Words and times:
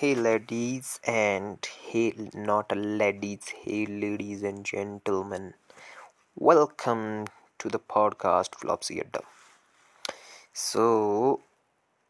Hey, 0.00 0.14
ladies 0.14 0.98
and 1.04 1.58
hey, 1.88 2.14
not 2.34 2.74
ladies, 2.74 3.48
hey, 3.64 3.84
ladies 3.84 4.42
and 4.42 4.64
gentlemen. 4.64 5.52
Welcome 6.36 7.26
to 7.60 7.68
the 7.68 7.80
podcast 7.80 8.56
Flopsy 8.60 8.96
Adda. 9.02 9.20
सो 10.54 10.86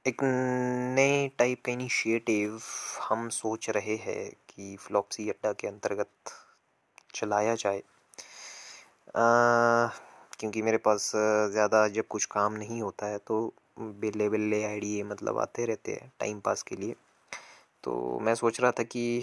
एक 0.04 0.22
नए 0.22 1.29
type 1.38 1.62
का 1.66 1.72
initiative 1.72 2.61
हम 3.08 3.29
सोच 3.29 3.70
रहे 3.70 3.96
हैं 4.04 4.30
कि 4.48 4.77
फ्लॉपसी 4.86 5.29
अड्डा 5.30 5.52
के 5.52 5.68
अंतर्गत 5.68 6.34
चलाया 7.14 7.54
जाए 7.64 7.82
क्योंकि 10.38 10.62
मेरे 10.62 10.79
पास 10.86 11.12
ज़्यादा 11.52 11.86
जब 11.98 12.09
कुछ 12.10 12.24
काम 12.38 12.62
नहीं 12.62 12.82
होता 12.82 13.06
है 13.06 13.18
तो 13.27 13.45
बिल्ले 13.80 14.28
बिल्ले 14.28 14.64
आइडिए 14.64 15.02
मतलब 15.12 15.38
आते 15.38 15.66
रहते 15.66 16.00
हैं 16.02 16.12
टाइम 16.20 16.41
पास 16.41 16.62
के 16.62 16.77
लिए 16.77 16.96
तो 17.84 18.19
मैं 18.20 18.34
सोच 18.34 18.61
रहा 18.61 18.70
था 18.70 18.83
कि 18.83 19.23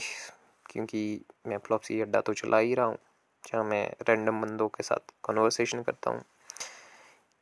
क्योंकि 0.70 1.22
मैं 1.48 1.58
फ्लॉपसी 1.58 2.00
अड्डा 2.02 2.22
तो 2.22 2.34
चला 2.34 2.58
ही 2.58 2.74
रहा 2.74 2.86
हूँ 2.86 2.98
जहाँ 3.44 3.64
मैं 3.64 3.86
रैंडम 4.10 4.42
बंदों 4.42 4.68
के 4.68 4.84
साथ 4.84 5.12
कन्वर्सेशन 5.26 5.82
करता 5.84 6.12
हूँ। 6.12 6.24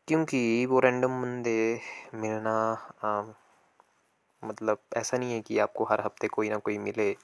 क्योंकि 0.08 0.66
वो 0.66 0.80
रैंडम 0.80 1.22
बंदे 1.22 1.58
मिलना 2.16 2.56
आ, 3.04 3.22
मतलब 4.44 4.80
ऐसा 4.98 5.18
नहीं 5.18 5.34
है 5.34 5.42
कि 5.42 5.58
आपको 5.60 5.84
हर 5.84 6.02
हफ़्ते 6.02 6.28
कोई 6.28 6.50
ना 6.50 6.58
कोई 6.58 6.78
मिले। 6.78 7.16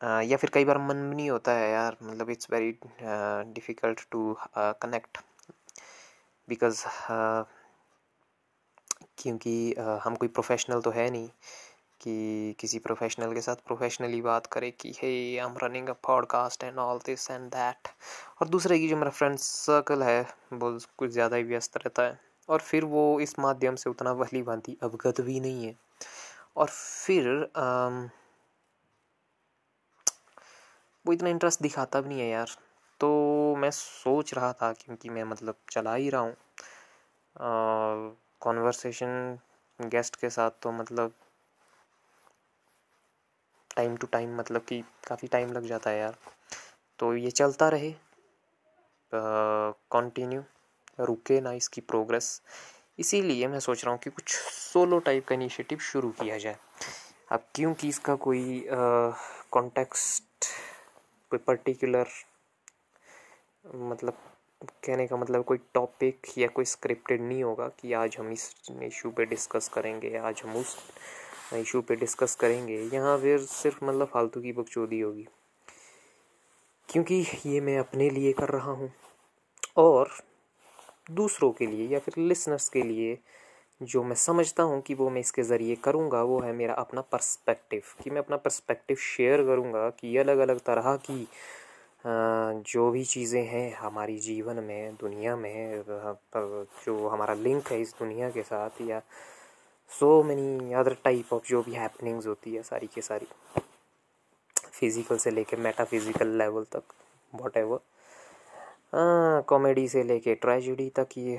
आ, 0.00 0.20
या 0.20 0.36
फिर 0.36 0.50
कई 0.50 0.64
बार 0.64 0.78
मन 0.78 1.08
भी 1.10 1.16
नहीं 1.16 1.30
होता 1.30 1.52
है 1.52 1.70
यार 1.70 1.96
मतलब 2.02 2.30
it's 2.30 2.48
very 2.50 2.72
difficult 3.52 4.00
to 4.10 4.36
connect 4.58 5.18
because 6.48 6.84
क्योंकि 9.18 9.74
uh, 9.78 9.98
हम 10.04 10.14
कोई 10.16 10.28
प्रोफेशनल 10.28 10.80
तो 10.80 10.90
है 10.90 11.10
नहीं। 11.10 11.28
कि 12.00 12.54
किसी 12.60 12.78
प्रोफेशनल 12.78 13.32
के 13.34 13.40
साथ 13.40 13.56
प्रोफेशनली 13.66 14.20
बात 14.22 14.46
करे 14.46 14.70
कि 14.70 14.92
hey 14.98 15.08
I 15.08 15.46
am 15.46 15.56
running 15.62 15.88
a 15.88 15.92
podcast 16.04 16.64
and 16.64 16.78
all 16.78 16.98
this 17.06 17.30
and 17.30 17.48
that 17.50 17.88
और 18.40 18.48
दूसरे 18.48 18.78
की 18.78 18.88
जो 18.88 18.96
मेरा 18.96 19.10
फ्रेंड 19.10 19.36
सर्कल 19.38 20.02
है 20.02 20.20
वो 20.52 20.78
कुछ 20.98 21.10
ज़्यादा 21.10 21.36
ही 21.36 21.42
व्यस्त 21.42 21.76
रहता 21.76 22.02
है। 22.02 22.18
और 22.48 22.60
फिर 22.60 22.84
वो 22.84 23.20
इस 23.20 23.38
माध्यम 23.38 23.74
से 23.74 23.90
उतना 23.90 24.14
भली 24.14 24.42
भांति 24.42 24.76
अवगत 24.82 25.20
भी 25.20 25.38
नहीं 25.40 25.64
है। 25.66 25.74
और 26.56 26.68
फिर 26.68 27.28
आम, 27.56 28.08
वो 31.04 31.12
इतना 31.12 31.28
इंटरेस्ट 31.28 31.62
दिखाता 31.62 32.00
भी 32.00 32.08
नहीं 32.08 32.20
है 32.20 32.28
यार। 32.28 32.56
तो 33.00 33.56
मैं 33.56 33.70
सोच 33.70 34.34
रहा 34.34 34.52
था 34.52 34.72
क्योंकि 34.74 35.08
मैं 35.08 35.24
मतलब 35.24 35.56
चला 35.70 35.94
ही 35.94 36.10
रहा 36.10 36.20
हूँ। 36.20 36.36
कॉन्वर्सेशन 38.40 39.38
गेस्ट 39.78 40.16
के 40.16 40.30
साथ 40.30 40.50
तो 40.62 40.72
मतलब 40.72 41.12
टाइम 43.76 43.96
टू 43.96 44.06
टाइम 44.06 44.36
मतलब 44.38 44.62
कि 44.62 44.80
काफ़ी 45.08 45.28
टाइम 45.28 45.52
लग 45.52 45.66
जाता 45.66 45.90
है 45.90 45.98
यार। 45.98 46.16
तो 46.98 47.14
ये 47.16 47.30
चलता 47.32 47.68
रहे। 47.68 47.94
कंटिन्यू 49.12 50.42
रुके 51.00 51.40
ना 51.40 51.52
इसकी 51.52 51.80
प्रोग्रेस 51.80 52.40
इसीलिए 52.98 53.46
मैं 53.48 53.60
सोच 53.60 53.84
रहा 53.84 53.92
हूँ 53.92 54.00
कि 54.02 54.10
कुछ 54.10 54.28
सोलो 54.28 54.98
टाइप 54.98 55.26
का 55.26 55.34
इनिशिएटिव 55.34 55.78
शुरू 55.82 56.10
किया 56.20 56.38
जाए। 56.38 56.56
अब 57.32 57.44
क्योंकि 57.54 57.88
इसका 57.88 58.14
कोई 58.26 58.64
कॉन्टेक्स्ट 58.70 60.46
कोई 61.30 61.38
पर्टिकुलर 61.46 62.06
मतलब 63.64 64.18
कहने 64.84 65.06
का 65.06 65.16
मतलब 65.16 65.44
कोई 65.44 65.58
टॉपिक 65.74 66.26
या 66.38 66.48
कोई 66.48 66.64
स्क्रिप्टेड 66.64 67.20
नहीं 67.22 67.42
होगा 67.44 67.68
कि 67.80 67.92
आज 67.92 68.16
हम 68.18 68.30
इस 68.32 68.50
इशू 68.82 69.10
पे 69.10 69.24
डिस्कस 69.26 69.68
करेंगे, 69.68 70.16
आज 70.18 70.42
हम 70.44 70.56
उस 70.56 70.76
इशू 71.56 71.80
पे 71.80 71.96
डिस्कस 71.96 72.34
करेंगे। 72.40 72.80
यहाँ 72.94 73.16
फिर 73.18 73.38
सिर्फ़ 73.40 73.84
मतलब 73.84 74.06
फालतू 74.06 74.40
की 74.40 74.52
बकचोदी 74.52 75.00
होगी। 75.00 75.26
क्योंकि 76.88 77.24
ये 77.46 77.60
मैं 77.60 77.78
अपने 77.78 78.08
लिए 78.10 78.32
कर 78.32 78.48
रहा 78.48 78.72
हूँ। 78.72 78.90
और 79.76 80.10
दूसरों 81.10 81.50
के 81.52 81.66
लिए 81.66 81.88
या 81.88 81.98
फिर 81.98 82.14
लिसनर्स 82.18 82.68
के 82.68 82.82
लिए 82.82 83.18
जो 83.80 84.02
मैं 84.02 84.14
समझता 84.16 84.62
हूँ 84.62 84.80
कि 84.82 84.94
वो 84.94 85.08
मैं 85.10 85.20
इसके 85.20 85.42
ज़रिए 85.42 85.74
करूँगा, 85.84 86.22
वो 86.22 86.40
है 86.40 86.52
मेरा 86.52 86.74
अपना 86.74 87.00
पर्सपेक्टिव 87.02 87.82
कि 88.02 88.10
मैं 88.10 88.18
अपना 88.18 88.36
पर्सपेक्टिव 88.36 88.96
शेयर 88.96 89.42
करूँगा 89.46 89.88
कि 89.90 90.16
अलग 90.16 90.38
अलग 90.38 90.60
तरह 90.60 90.96
की 91.10 91.26
जो 92.06 92.90
भी 92.90 93.04
चीज़ें 93.04 93.42
हैं 93.46 93.74
हमारी 93.76 94.16
जीवन 94.18 94.62
में, 94.64 94.94
दुनिया 94.94 95.36
में 95.36 95.82
जो 96.86 97.08
हमारा 97.08 97.34
लिंक 97.34 97.68
है 97.68 97.80
इस 97.80 97.94
दुनिया 97.98 98.30
के 98.30 98.42
साथ 98.42 98.80
या 98.82 99.00
so 99.90 100.22
many 100.22 100.72
other 100.74 100.94
type 101.04 101.32
of 101.32 101.48
जो 101.48 101.62
भी 101.62 101.72
हैपनिंग्स 101.74 102.26
होती 102.26 102.54
है 102.54 102.62
सारी 102.62 102.86
के 102.94 103.00
सारी। 103.02 103.26
फ़िज़िकल 104.56 105.18
से 105.18 105.30
लेके 105.30 105.56
मेटाफिज़िकल 105.56 106.28
लेवल 106.38 106.64
तक 106.72 106.94
वॉट 107.32 107.56
एवर 107.56 107.80
कॉमेडी 109.48 109.86
से 109.88 110.02
लेके 110.02 110.34
ट्रेजिडी 110.34 110.88
तक 110.98 111.16
ये 111.18 111.36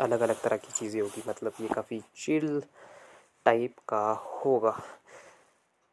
अलग 0.00 0.20
अलग 0.20 0.40
तरह 0.42 0.56
की 0.56 0.72
चीज़ें 0.72 1.00
होगी। 1.00 1.22
मतलब 1.28 1.52
ये 1.60 1.68
काफ़ी 1.74 2.00
चिल 2.16 2.62
टाइप 3.46 3.74
का 3.88 4.06
होगा। 4.44 4.70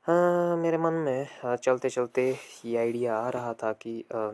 हाँ 0.05 0.57
मेरे 0.57 0.77
मन 0.77 0.93
में 1.05 1.27
चलते 1.55 1.89
चलते 1.89 2.29
ये 2.65 2.77
आइडिया 2.77 3.17
आ 3.17 3.29
रहा 3.29 3.53
था 3.53 3.71
कि 3.81 4.03
आ, 4.15 4.29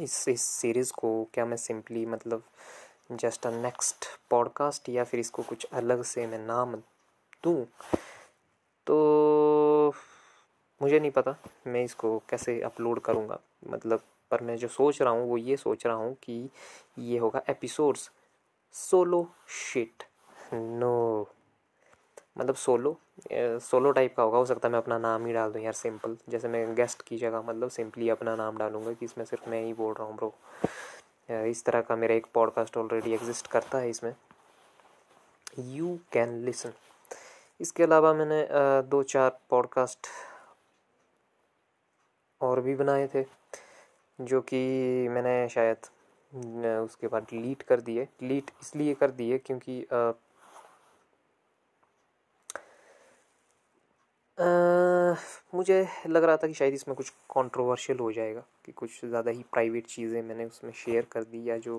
इस 0.00 0.24
इस 0.28 0.42
सीरीज़ 0.42 0.92
को 0.98 1.12
क्या 1.34 1.44
मैं 1.46 1.56
सिंपली 1.56 2.04
मतलब 2.06 2.42
जस्ट 3.12 3.46
अ 3.46 3.50
नेक्स्ट 3.50 4.06
पॉडकास्ट 4.30 4.88
या 4.88 5.04
फिर 5.04 5.20
इसको 5.20 5.42
कुछ 5.42 5.66
अलग 5.72 6.02
से 6.02 6.26
मैं 6.26 6.38
नाम 6.38 6.74
दूँ 7.44 7.66
तो 8.86 9.94
मुझे 10.80 11.00
नहीं 11.00 11.10
पता 11.10 11.34
मैं 11.66 11.82
इसको 11.84 12.18
कैसे 12.28 12.60
अपलोड 12.60 13.00
करूँगा। 13.00 13.38
मतलब 13.70 14.02
पर 14.30 14.40
मैं 14.40 14.56
जो 14.56 14.68
सोच 14.68 15.00
रहा 15.02 15.12
हूँ 15.12 15.28
वो 15.28 15.36
ये 15.36 15.56
सोच 15.56 15.86
रहा 15.86 15.94
हूँ 15.96 16.14
कि 16.22 16.48
ये 16.98 17.18
होगा 17.18 17.42
एपिसोड्स। 17.48 18.10
Solo 18.74 19.26
shit. 19.48 20.02
नो। 20.54 21.28
मतलब 22.38 22.54
सोलो 22.54 22.96
सोलो 23.60 23.90
टाइप 23.90 24.14
का 24.16 24.22
होगा, 24.22 24.38
हो 24.38 24.44
सकता 24.46 24.68
है 24.68 24.72
मैं 24.72 24.78
अपना 24.78 24.98
नाम 24.98 25.26
ही 25.26 25.32
डाल 25.32 25.52
दूँ 25.52 25.62
यार, 25.62 25.72
सिंपल। 25.72 26.16
जैसे 26.28 26.48
मैं 26.48 26.74
गेस्ट 26.74 27.02
की 27.02 27.16
जगह 27.16 27.42
मतलब 27.42 27.70
सिंपली 27.70 28.08
अपना 28.08 28.36
नाम 28.36 28.58
डालूँगा 28.58 28.92
कि 28.92 29.04
इसमें 29.04 29.24
सिर्फ़ 29.24 29.48
मैं 29.50 29.62
ही 29.64 29.72
बोल 29.74 29.94
रहा 29.94 30.06
हूँ 30.06 30.16
ब्रो 30.16 30.34
इस 31.30 31.64
तरह 31.64 31.80
का 31.80 31.96
मेरा 31.96 32.14
एक 32.14 32.26
पॉडकास्ट 32.34 32.76
ऑलरेडी 32.76 33.12
एग्जिस्ट 33.14 33.46
करता 33.46 33.78
है 33.78 33.90
इसमें। 33.90 34.14
यू 35.58 35.98
कैन 36.12 36.34
लिसन 36.44 36.72
इसके 37.60 37.82
अलावा 37.82 38.12
मैंने 38.14 38.46
दो 38.90 39.02
चार 39.02 39.38
पॉडकास्ट 39.50 40.06
और 42.40 42.60
भी 42.60 42.74
बनाए 42.74 43.08
थे, 43.14 43.24
जो 44.18 44.40
कि 44.40 44.58
मैंने 45.10 45.48
शायद 45.48 45.76
उसके 46.84 47.08
बाद 47.08 47.22
डिलीट 47.30 47.62
कर 47.62 47.80
दिए। 47.80 48.04
डिलीट 48.04 48.50
इसलिए 48.62 48.94
कर 48.94 49.10
दिए 49.10 49.38
क्योंकि 49.38 49.84
आ, 49.92 49.96
आ, 49.96 50.12
मुझे 54.40 55.86
लग 56.06 56.24
रहा 56.24 56.36
था 56.36 56.46
कि 56.46 56.54
शायद 56.54 56.74
इसमें 56.74 56.94
कुछ 56.96 57.08
कंट्रोवर्शियल 57.34 57.98
हो 57.98 58.10
जाएगा, 58.12 58.42
कि 58.64 58.72
कुछ 58.72 59.04
ज़्यादा 59.04 59.30
ही 59.30 59.44
प्राइवेट 59.52 59.86
चीज़ें 59.86 60.22
मैंने 60.22 60.44
उसमें 60.44 60.72
शेयर 60.74 61.06
कर 61.12 61.24
दी 61.24 61.48
या 61.48 61.56
जो 61.58 61.78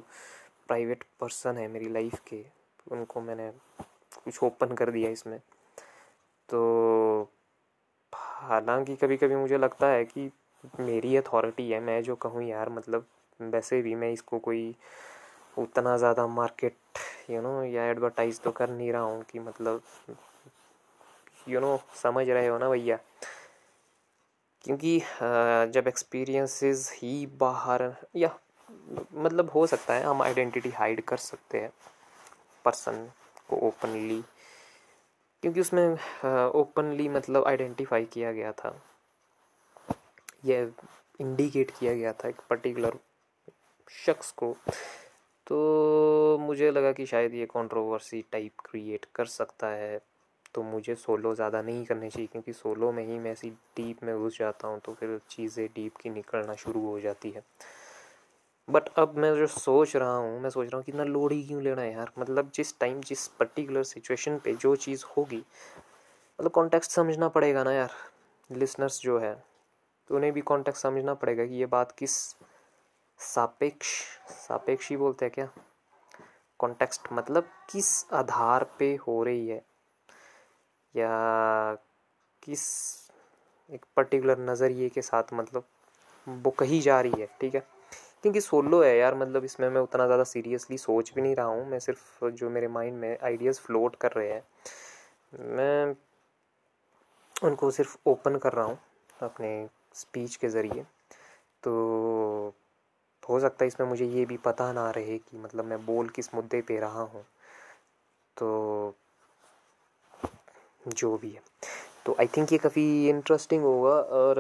प्राइवेट 0.68 1.04
पर्सन 1.22 1.58
है 1.58 1.68
मेरी 1.68 1.90
लाइफ 1.90 2.20
के, 2.28 2.44
उनको 2.88 3.22
मैंने 3.22 3.52
कुछ 4.16 4.44
ओपन 4.44 4.76
कर 4.76 4.92
दिया 4.92 5.10
इसमें। 5.10 5.40
तो 6.50 7.30
हालाँकि 8.14 8.96
कभी 8.96 9.18
कभी 9.18 9.36
मुझे 9.36 9.58
लगता 9.58 9.88
है 9.88 10.04
कि 10.06 10.30
मेरी 10.80 11.16
अथॉरिटी 11.18 11.70
है, 11.72 11.80
मैं 11.80 12.02
जो 12.04 12.16
कहूँ 12.18 12.44
यार 12.44 12.70
मतलब 12.70 13.06
वैसे 13.40 13.82
भी 13.82 13.96
मैं 13.96 14.12
इसको 14.14 14.40
कोई 14.40 14.76
उतना 15.58 15.96
ज़्यादा 15.98 16.26
मार्केट 16.30 16.76
यू 17.30 17.42
नो 17.42 17.64
या 17.64 17.86
एडवर्टाइज 17.86 18.40
तो 18.42 18.52
कर 18.52 18.70
नहीं 18.70 18.92
रहा 18.92 19.02
हूँ 19.02 19.24
कि 19.32 19.40
मतलब 19.40 19.82
यू 21.48 21.60
नो 21.60 21.80
समझ 21.96 22.30
रहे 22.30 22.48
हो 22.48 22.58
ना 22.58 22.70
भैया? 22.70 22.98
क्योंकि 24.64 25.00
जब 25.74 25.88
एक्सपीरियंसेस 25.88 26.92
ही 26.96 27.26
बाहर, 27.40 27.94
या 28.16 28.30
मतलब 29.14 29.50
हो 29.50 29.66
सकता 29.68 29.94
है, 29.94 30.04
हम 30.04 30.22
आइडेंटिटी 30.22 30.70
हाइड 30.70 31.02
कर 31.02 31.18
सकते 31.18 31.60
हैं 31.60 31.72
पर्सन 32.66 33.10
को 33.50 33.58
ओपनली 33.68 34.22
क्योंकि 35.44 35.60
उसमें 35.60 35.98
ओपनली 36.52 37.08
मतलब 37.10 37.46
आइडेंटिफाई 37.48 38.06
किया 38.06 38.32
गया 38.32 38.52
था। 38.54 38.76
यह 40.46 40.72
इंडिकेट 41.22 41.72
किया 41.72 41.94
गया 41.94 42.14
था 42.14 42.30
एक 42.30 42.42
पर्टिकुलर 42.50 42.98
शख्स 43.90 44.32
को। 44.32 44.56
तो 45.48 46.38
मुझे 46.42 46.72
लगा 46.72 46.92
कि 46.92 47.06
शायद 47.06 47.34
ये 47.34 47.46
कंट्रोवर्सी 47.46 48.22
टाइप 48.32 48.60
क्रिएट 48.66 49.06
कर 49.16 49.26
सकता 49.28 49.68
है। 49.68 50.00
तो 50.56 50.64
मुझे 50.64 50.96
सोलो 50.96 51.34
ज़्यादा 51.36 51.62
नहीं 51.62 51.86
करनी 51.86 52.10
चाहिए, 52.10 52.28
क्योंकि 52.28 52.54
सोलो 52.54 52.92
में 52.92 53.06
ही 53.08 53.18
मैं 53.20 53.32
ऐसी 53.32 53.50
डीप 53.78 54.04
में 54.04 54.18
घुस 54.18 54.38
जाता 54.40 54.68
हूँ 54.68 54.80
तो 54.86 54.94
फिर 54.94 55.20
चीज़ें 55.30 55.68
डीप 55.76 55.96
की 55.98 56.10
निकलना 56.10 56.56
शुरू 56.56 56.86
हो 56.86 57.00
जाती 57.00 57.30
है। 57.32 57.44
बट 58.68 58.90
अब 59.00 59.18
मैं 59.18 59.34
जो 59.36 59.48
सोच 59.48 59.96
रहा 59.96 60.16
हूँ, 60.16 60.40
मैं 60.42 60.50
सोच 60.50 60.68
रहा 60.68 60.76
हूँ 60.76 60.84
कि 60.84 60.92
इतना 60.92 61.04
लोड 61.04 61.32
ही 61.32 61.44
क्यों 61.44 61.62
लेना 61.64 61.82
है 61.82 61.92
यार? 61.94 62.12
मतलब 62.20 62.52
जिस 62.56 62.80
टाइम 62.80 63.02
जिस 63.02 63.28
पर्टिकुलर 63.40 63.84
सिचुएशन 63.84 64.38
पे 64.44 64.54
जो 64.56 64.76
चीज़ 64.78 65.06
होगी 65.18 65.38
मतलब 66.40 66.52
कॉन्टेक्स्ट 66.52 66.92
समझना 66.92 67.28
पड़ेगा 67.30 67.64
ना 67.64 67.72
यार 67.74 67.92
लिसनर्स 68.50 69.00
जो 69.02 69.18
है 69.20 69.34
तो 70.10 70.16
उन्हें 70.16 70.32
भी 70.34 70.42
कॉन्टेक्स्ट 70.44 70.84
समझना 70.84 71.14
पड़ेगा 71.14 71.46
कि 71.46 71.56
ये 71.56 71.66
बात 71.68 71.92
किस 71.92 72.16
सापेक्ष 73.20 73.88
सापेक्ष 74.30 74.90
ही 74.90 74.98
बोलते 74.98 75.26
हैं 75.26 75.34
क्या? 75.34 75.50
कॉन्टेक्स्ट 76.60 77.08
मतलब 77.14 77.50
किस 77.70 77.90
आधार 78.14 78.64
पे 78.80 78.96
हो 79.08 79.22
रही 79.24 79.48
है? 79.48 79.62
या 80.96 81.76
किस 82.44 82.62
एक 83.70 83.86
पर्टिकुलर 83.98 84.40
नज़रिए 84.40 84.90
के 84.90 85.02
साथ 85.02 85.34
मतलब 85.34 85.66
वो 86.28 86.52
कही 86.52 86.80
जा 86.82 87.00
रही 87.02 87.22
है, 87.22 87.28
ठीक 87.42 87.56
है? 87.56 87.62
क्योंकि 88.22 88.42
सोलो 88.42 88.82
है 88.84 88.98
यार 88.98 89.16
मतलब 89.16 89.46
इसमें 89.46 89.70
मैं 89.70 89.82
उतना 89.82 90.06
ज़्यादा 90.06 90.24
सीरियसली 90.24 90.78
सोच 90.78 91.14
भी 91.16 91.22
नहीं 91.22 91.36
रहा 91.36 91.46
हूँ। 91.46 91.66
मैं 91.70 91.80
सिर्फ़ 91.80 92.26
जो 92.26 92.50
मेरे 92.50 92.68
माइंड 92.68 92.98
में 92.98 93.18
आइडियाज़ 93.24 93.60
फ्लोट 93.60 93.96
कर 93.96 94.12
रहे 94.12 94.32
हैं, 94.34 94.44
मैं 95.34 95.96
उनको 97.36 97.72
सिर्फ़ 97.72 97.98
ओपन 98.08 98.36
कर 98.36 98.54
रहा 98.54 98.66
हूँ 98.66 98.78
अपने 99.22 99.68
स्पीच 99.94 100.36
के 100.36 100.50
ज़रिए। 100.50 100.84
तो 101.64 102.54
हो 103.24 103.40
सकता 103.40 103.64
है 103.64 103.68
इसमें 103.68 103.88
मुझे 103.88 104.06
ये 104.06 104.26
भी 104.26 104.38
पता 104.38 104.72
ना 104.74 104.90
रहे 104.92 105.18
कि 105.18 105.38
मतलब 105.38 105.66
मैं 105.66 105.86
बोल 105.86 106.10
किस 106.10 106.34
मुद्दे 106.36 106.62
पे 106.62 106.80
रहा 106.80 107.02
हूँ। 107.02 107.26
तो 108.38 108.96
जो 110.88 111.18
भी 111.18 111.30
है। 111.30 111.42
तो 112.06 112.16
आई 112.20 112.28
थिंक 112.38 112.52
ये 112.52 112.58
काफ़ी 112.58 112.84
इंटरेस्टिंग 113.10 113.64
होगा 113.64 113.94
और 114.20 114.40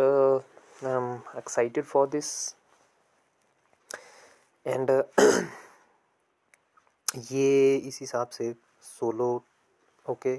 I 0.86 0.92
am 0.92 1.14
excited 1.38 1.86
for 1.86 2.08
this 2.08 2.34
and 4.66 4.90
ये 7.32 7.76
इस 7.78 8.00
हिसाब 8.02 8.30
से 8.30 8.54
सोलो 8.84 9.34
ओके 10.06 10.36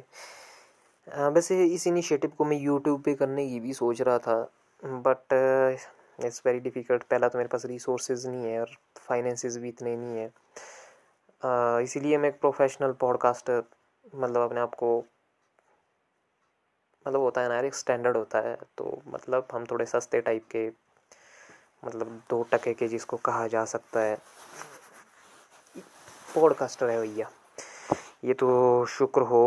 वैसे 1.28 1.64
इस 1.64 1.86
इनिशिएटिव 1.86 2.30
को 2.38 2.44
मैं 2.44 2.56
यूट्यूब 2.56 3.02
पे 3.02 3.14
करने 3.14 3.48
की 3.48 3.60
भी 3.60 3.74
सोच 3.74 4.00
रहा 4.00 4.18
था 4.18 4.36
बट 4.82 5.32
इट्स 6.24 6.42
वेरी 6.46 6.60
डिफ़िकल्ट 6.60 7.02
पहला 7.02 7.28
तो 7.28 7.38
मेरे 7.38 7.48
पास 7.48 7.64
रिसोर्सेज 7.66 8.26
नहीं 8.26 8.44
है 8.44 8.60
और 8.60 8.76
फाइनेंसेस 8.98 9.56
भी 9.56 9.68
इतने 9.68 9.96
नहीं 9.96 10.18
है। 10.18 10.30
Uh, 11.42 11.80
इसीलिए 11.80 12.18
मैं 12.18 12.28
एक 12.28 12.38
प्रोफेशनल 12.40 12.92
पॉडकास्टर 12.92 13.62
मतलब 14.14 14.40
अपने 14.40 14.60
आप 14.60 14.74
को 14.74 15.04
मतलब 17.06 17.20
होता 17.20 17.40
है 17.40 17.48
ना 17.48 17.54
यार, 17.54 17.64
एक 17.64 17.74
स्टैंडर्ड 17.74 18.16
होता 18.16 18.38
है। 18.38 18.56
तो 18.78 19.00
मतलब 19.08 19.46
हम 19.52 19.64
थोड़े 19.70 19.86
सस्ते 19.86 20.20
टाइप 20.20 20.46
के 20.50 20.68
मतलब 21.82 22.20
दो 22.30 22.42
टके 22.52 22.74
के 22.74 22.88
जिसको 22.88 23.16
कहा 23.16 23.46
जा 23.46 23.64
सकता 23.64 24.00
है। 24.00 24.16
पॉडकास्टर 26.34 26.90
है 26.90 27.00
भैया। 27.00 27.30
ये 28.24 28.34
तो 28.34 28.84
शुक्र 28.86 29.22
हो 29.22 29.44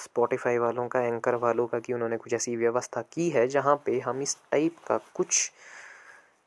स्पॉटिफाई 0.00 0.58
वालों 0.58 0.86
का 0.88 1.00
एंकर 1.00 1.34
वालों 1.34 1.66
का 1.66 1.78
कि 1.80 1.92
उन्होंने 1.92 2.16
कुछ 2.16 2.32
ऐसी 2.34 2.56
व्यवस्था 2.56 3.02
की 3.12 3.28
है 3.30 3.46
जहाँ 3.48 3.76
पे 3.86 3.98
हम 4.00 4.22
इस 4.22 4.36
टाइप 4.52 4.76
का 4.86 4.98
कुछ 5.14 5.50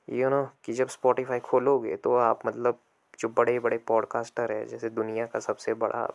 यू 0.08 0.30
नो 0.30 0.44
कि 0.64 0.74
जब 0.74 0.88
स्पॉटिफाई 0.88 1.40
खोलोगे 1.40 1.96
तो 1.96 2.16
आप 2.16 2.46
मतलब 2.46 2.80
जो 3.20 3.30
बड़े 3.30 3.58
बड़े 3.60 3.78
पॉडकास्टर 3.78 4.52
है, 4.52 4.66
जैसे 4.66 4.90
दुनिया 4.90 5.26
का 5.26 5.40
सबसे 5.40 5.74
बड़ा 5.74 6.08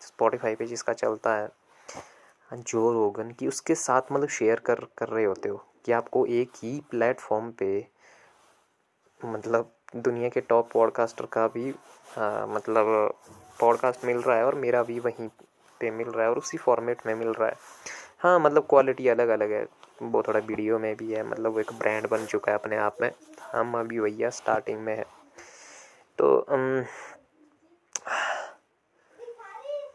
स्पॉटिफाई 0.00 0.54
पे 0.54 0.66
जिसका 0.66 0.92
चलता 0.92 1.34
है 1.36 1.48
जो 2.56 2.92
रोगन 2.92 3.30
की 3.30 3.48
उसके 3.48 3.74
साथ 3.74 4.02
मतलब 4.12 4.28
शेयर 4.28 4.58
कर 4.58 4.86
कर 4.98 5.08
रहे 5.08 5.24
होते 5.24 5.48
हो 5.48 5.66
कि 5.84 5.92
आपको 5.92 6.26
एक 6.26 6.52
ही 6.56 6.82
प्लेटफॉर्म 6.90 7.50
पे 7.50 7.86
मतलब 9.24 9.74
दुनिया 9.96 10.28
के 10.28 10.40
टॉप 10.40 10.72
पॉडकास्टर 10.72 11.26
का 11.26 11.46
भी 11.46 11.74
आ, 12.18 12.46
मतलब 12.46 13.14
पॉडकास्ट 13.60 14.04
मिल 14.04 14.18
रहा 14.18 14.36
है 14.36 14.44
और 14.44 14.54
मेरा 14.54 14.82
भी 14.82 14.98
वहीं 15.00 15.28
पे 15.80 15.90
मिल 15.90 16.08
रहा 16.08 16.24
है 16.24 16.30
और 16.30 16.38
उसी 16.38 16.58
फॉर्मेट 16.58 17.06
में 17.06 17.14
मिल 17.14 17.28
रहा 17.28 17.48
है। 17.48 17.56
हाँ 18.18 18.40
मतलब 18.40 18.66
क्वालिटी 18.68 19.08
अलग 19.08 19.28
अलग 19.28 19.52
है। 19.52 19.66
वो 20.02 20.22
थोड़ा 20.22 20.40
वीडियो 20.40 20.78
में 20.78 20.96
भी 20.96 21.12
है 21.12 21.22
मतलब 21.22 21.52
वो 21.52 21.60
एक 21.60 21.72
ब्रांड 21.72 22.08
बन 22.08 22.26
चुका 22.26 22.52
है 22.52 22.58
अपने 22.58 22.76
आप 22.76 22.96
में। 23.02 23.10
हम 23.52 23.78
अभी 23.80 24.00
भैया 24.00 24.30
स्टार्टिंग 24.30 24.80
में 24.80 24.96
है। 24.96 25.04
तो 26.18 26.38
अम, 26.38 26.84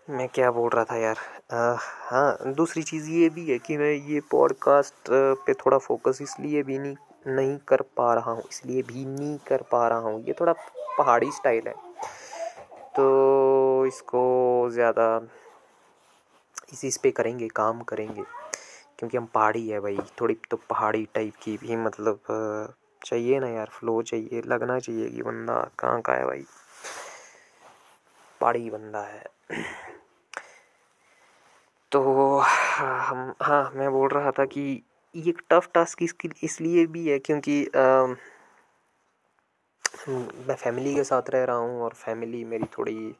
मैं 0.10 0.28
क्या 0.30 0.50
बोल 0.52 0.70
रहा 0.70 0.84
था 0.84 0.96
यार? 0.98 1.18
आ, 1.54 1.76
हाँ 1.80 2.54
दूसरी 2.56 2.84
चीज़ 2.84 3.10
ये 3.10 3.30
भी 3.30 3.50
है 3.50 3.58
कि 3.60 3.78
मैं 3.78 3.92
ये 3.92 4.20
पॉडकास्ट 4.32 5.10
पे 5.46 5.54
थोड़ा 5.54 5.78
फोकस 5.78 6.20
इसलिए 6.22 6.62
भी 6.64 6.78
नहीं 6.80 6.96
नहीं 7.28 7.58
कर 7.68 7.82
पा 7.98 8.14
रहा 8.14 8.32
हूँ 8.32 8.44
इसलिए 8.50 8.82
भी 8.82 9.06
नहीं 9.06 9.38
कर 9.48 9.62
पा 9.62 9.88
रहा 9.88 10.00
हूँ। 10.00 10.24
ये 10.28 10.34
थोड़ा 10.40 10.54
पहाड़ी 10.98 11.32
स्टाइल 11.32 11.68
है। 11.68 11.74
तो 12.96 13.86
इसको 13.86 14.22
ज़्यादा 14.74 15.08
इस 16.84 16.98
पे 16.98 17.12
करेंगे 17.12 17.48
काम 17.48 17.82
करेंगे 17.82 18.24
क्योंकि 19.00 19.18
हम 19.18 19.26
पहाड़ी 19.26 19.68
है 19.70 19.80
भाई। 19.80 19.98
थोड़ी 20.22 20.38
तो 20.52 20.58
पहाड़ी 20.70 21.08
टाइप 21.14 21.34
की 21.44 21.58
भी 21.58 21.76
मतलब 21.76 22.20
चाहिए 23.06 23.40
ना 23.40 23.50
यार 23.50 23.70
फ्लो 23.72 24.02
चाहिए 24.02 24.42
लगना 24.46 24.80
चाहिए 24.80 25.10
कि 25.10 25.22
बंदा 25.22 25.60
कहाँ 25.80 26.02
का 26.02 26.14
है 26.14 26.26
भाई। 26.26 26.46
पहाड़ी 28.42 28.70
बंदा 28.70 29.02
है। 29.02 29.26
तो 31.92 32.00
हम 32.40 33.34
हाँ 33.42 33.72
मैं 33.76 33.92
बोल 33.92 34.10
रहा 34.10 34.32
था 34.32 34.46
कि 34.46 34.62
ये 35.16 35.30
एक 35.30 35.42
टफ 35.50 35.70
टास्क 35.74 36.04
इसके 36.04 36.30
इसलिए 36.44 36.86
भी 36.88 37.08
है 37.10 37.18
क्योंकि 37.20 37.64
आ, 37.66 38.06
मैं 40.10 40.56
फैमिली 40.56 40.94
के 40.96 41.04
साथ 41.04 41.30
रह 41.30 41.44
रहा 41.44 41.56
हूँ 41.56 41.82
और 41.82 41.94
फैमिली 41.94 42.44
मेरी 42.46 42.66
थोड़ी 42.78 43.14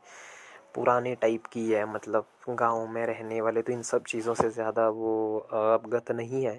पुराने 0.76 1.14
टाइप 1.16 1.46
की 1.46 1.70
है। 1.72 1.86
मतलब 1.94 2.26
गाँव 2.50 2.88
में 2.88 3.06
रहने 3.06 3.42
वाले 3.42 3.62
तो 3.62 3.74
इन 3.74 3.82
सब 3.84 4.04
चीज़ों 4.04 4.34
से 4.34 4.50
ज़्यादा 4.50 4.88
वो 4.90 5.38
अवगत 5.54 6.12
नहीं 6.12 6.44
है। 6.46 6.58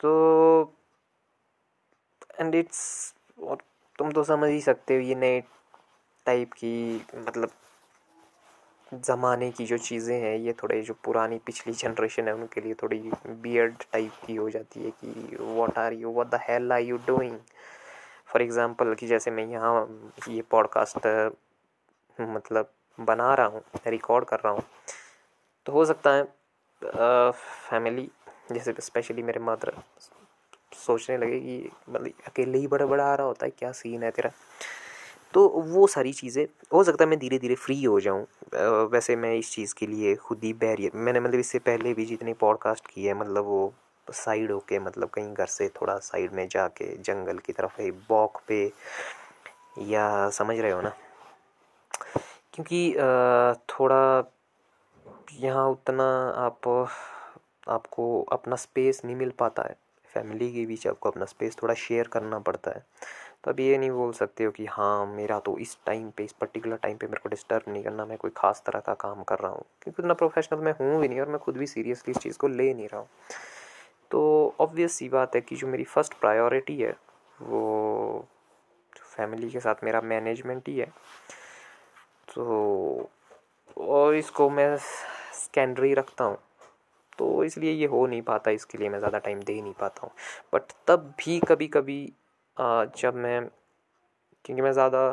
तो 0.00 0.74
एंड 2.40 2.54
इट्स 2.54 2.82
और 3.38 3.58
तुम 3.98 4.12
तो 4.12 4.24
समझ 4.24 4.50
ही 4.50 4.60
सकते 4.60 4.94
हो 4.94 5.00
ये 5.00 5.14
नए 5.14 5.40
टाइप 6.26 6.52
की 6.52 6.74
मतलब 7.16 7.50
ज़माने 8.94 9.50
की 9.50 9.64
जो 9.66 9.76
चीज़ें 9.78 10.14
हैं, 10.20 10.36
ये 10.36 10.52
थोड़े 10.62 10.80
जो 10.82 10.94
पुरानी 11.04 11.38
पिछली 11.46 11.72
जनरेशन 11.74 12.28
है, 12.28 12.34
उनके 12.34 12.60
लिए 12.60 12.74
थोड़ी 12.82 12.98
बियर्ड 13.26 13.82
टाइप 13.92 14.12
की 14.26 14.34
हो 14.34 14.48
जाती 14.50 14.82
है 14.84 14.90
कि 15.00 15.36
what 15.40 15.78
are 15.78 15.92
you 15.92 16.12
what 16.12 16.30
the 16.30 16.40
hell 16.48 16.72
are 16.72 16.80
you 16.80 16.96
doing 17.06 17.38
for 18.26 18.42
example 18.42 18.94
कि 18.94 19.06
जैसे 19.06 19.30
मैं 19.30 19.46
यहाँ 19.46 19.86
ये 20.28 20.42
पॉडकास्ट 20.50 21.06
मतलब 22.18 22.70
बना 22.98 23.32
रहा 23.34 23.46
हूँ 23.46 23.62
रिकॉर्ड 23.86 24.24
कर 24.24 24.40
रहा 24.44 24.52
हूँ 24.52 24.62
तो 25.66 25.72
हो 25.72 25.84
सकता 25.84 26.10
है 26.14 26.24
फैमिली 27.32 28.08
जैसे 28.52 28.74
स्पेशली 28.80 29.22
मेरे 29.22 29.40
मदर 29.40 29.72
सोचने 30.76 31.16
लगे 31.16 31.38
कि 31.40 31.70
मतलब 31.88 32.12
अकेले 32.26 32.58
ही 32.58 32.66
बड़ा 32.66 32.86
बड़ा 32.86 33.04
आ 33.04 33.14
रहा 33.14 33.26
होता 33.26 33.46
है, 33.46 33.50
क्या 33.58 33.70
सीन 33.72 34.02
है 34.02 34.10
तेरा? 34.10 34.30
तो 35.34 35.48
वो 35.48 35.86
सारी 35.86 36.12
चीज़ें, 36.12 36.46
हो 36.74 36.82
सकता 36.84 37.04
है 37.04 37.10
मैं 37.10 37.18
धीरे 37.18 37.38
धीरे 37.38 37.54
फ्री 37.54 37.82
हो 37.82 38.00
जाऊँ। 38.00 38.26
वैसे 38.90 39.16
मैं 39.16 39.34
इस 39.34 39.52
चीज़ 39.52 39.74
के 39.74 39.86
लिए 39.86 40.14
खुद 40.16 40.40
ही 40.44 40.52
बैरियर, 40.54 40.96
मैंने 40.96 41.20
मतलब 41.20 41.40
इससे 41.40 41.58
पहले 41.60 41.94
भी 41.94 42.04
जितने 42.06 42.32
पॉडकास्ट 42.40 42.86
किए 42.86 43.08
हैं 43.08 43.18
मतलब 43.20 43.44
वो 43.44 43.72
साइड 44.06 44.50
होके 44.52 44.78
मतलब 44.78 45.08
कहीं 45.08 45.32
घर 45.34 45.46
से 45.46 45.68
थोड़ा 45.80 45.96
साइड 46.00 46.32
में 46.32 46.46
जाके, 46.48 46.96
जंगल 46.98 47.38
की 47.38 47.52
तरफ़ 47.52 47.80
है 47.80 47.90
वॉक 48.10 48.40
पे, 48.48 48.64
या 49.80 50.28
समझ 50.30 50.58
रहे 50.58 50.70
हो 50.70 50.80
ना? 50.80 50.92
क्योंकि 52.54 52.92
थोड़ा 53.70 54.32
यहाँ 55.34 55.66
उतना 55.68 56.04
आप, 56.38 56.68
आपको 57.68 58.22
अपना 58.32 58.56
स्पेस 58.56 59.00
नहीं 59.04 59.16
मिल 59.16 59.30
पाता 59.38 59.62
है। 59.62 59.76
फैमिली 60.14 60.52
के 60.52 60.64
बीच 60.66 60.86
आपको 60.86 61.10
अपना 61.10 61.24
स्पेस 61.24 61.56
थोड़ा 61.62 61.74
शेयर 61.74 62.08
करना 62.12 62.38
पड़ता 62.38 62.70
है। 62.70 62.84
तो 63.44 63.52
ये 63.58 63.78
नहीं 63.78 63.90
बोल 63.90 64.12
सकते 64.12 64.44
हो 64.44 64.50
कि 64.50 64.66
हाँ 64.66 65.06
मेरा 65.06 65.38
तो 65.40 65.56
इस 65.58 65.76
टाइम 65.86 66.10
पे, 66.10 66.24
इस 66.24 66.32
पर्टिकुलर 66.32 66.76
टाइम 66.76 66.96
पे 66.96 67.06
मेरे 67.06 67.20
को 67.22 67.28
डिस्टर्ब 67.28 67.62
नहीं 67.68 67.82
करना, 67.82 68.04
मैं 68.06 68.18
कोई 68.18 68.30
ख़ास 68.36 68.62
तरह 68.66 68.80
का 68.80 68.94
काम 68.94 69.22
कर 69.22 69.38
रहा 69.38 69.50
हूँ। 69.52 69.64
क्योंकि 69.82 70.02
उतना 70.02 70.14
प्रोफेशनल 70.14 70.60
मैं 70.60 70.72
हूँ 70.72 71.00
भी 71.00 71.08
नहीं 71.08 71.20
और 71.20 71.28
मैं 71.28 71.38
खुद 71.38 71.56
भी 71.56 71.66
सीरियसली 71.66 72.10
इस 72.10 72.18
चीज़ 72.18 72.38
को 72.38 72.48
ले 72.48 72.72
नहीं 72.74 72.88
रहा 72.88 73.00
हूँ। 73.00 73.08
तो 74.10 74.54
ऑब्वियस 74.60 74.92
सी 74.92 75.08
बात 75.08 75.34
है 75.34 75.40
कि 75.40 75.56
जो 75.56 75.66
मेरी 75.66 75.84
फ़र्स्ट 75.84 76.14
प्रायोरिटी 76.14 76.80
है, 76.80 76.96
वो 77.42 78.26
फैमिली 78.96 79.50
के 79.50 79.60
साथ 79.60 79.84
मेरा 79.84 80.00
मैनेजमेंट 80.00 80.68
ही 80.68 80.78
है। 80.78 80.86
तो 82.34 83.10
और 83.76 84.14
इसको 84.14 84.50
मैं 84.50 84.76
स्कैंडरी 85.34 85.94
रखता 85.94 86.24
हूँ। 86.24 86.38
तो 87.18 87.44
इसलिए 87.44 87.72
ये 87.72 87.86
हो 87.86 88.06
नहीं 88.06 88.22
पाता, 88.22 88.50
इसके 88.50 88.78
लिए 88.78 88.88
मैं 88.88 88.98
ज़्यादा 88.98 89.18
टाइम 89.18 89.40
दे 89.40 89.60
नहीं 89.62 89.74
पाता 89.80 90.00
हूँ। 90.02 90.10
बट 90.54 90.72
तब 90.86 91.12
भी 91.18 91.40
कभी 91.40 91.66
कभी 91.68 92.12
जब 92.56 93.14
मैं, 93.16 93.44
क्योंकि 94.44 94.62
मैं 94.62 94.72
ज़्यादा 94.72 95.08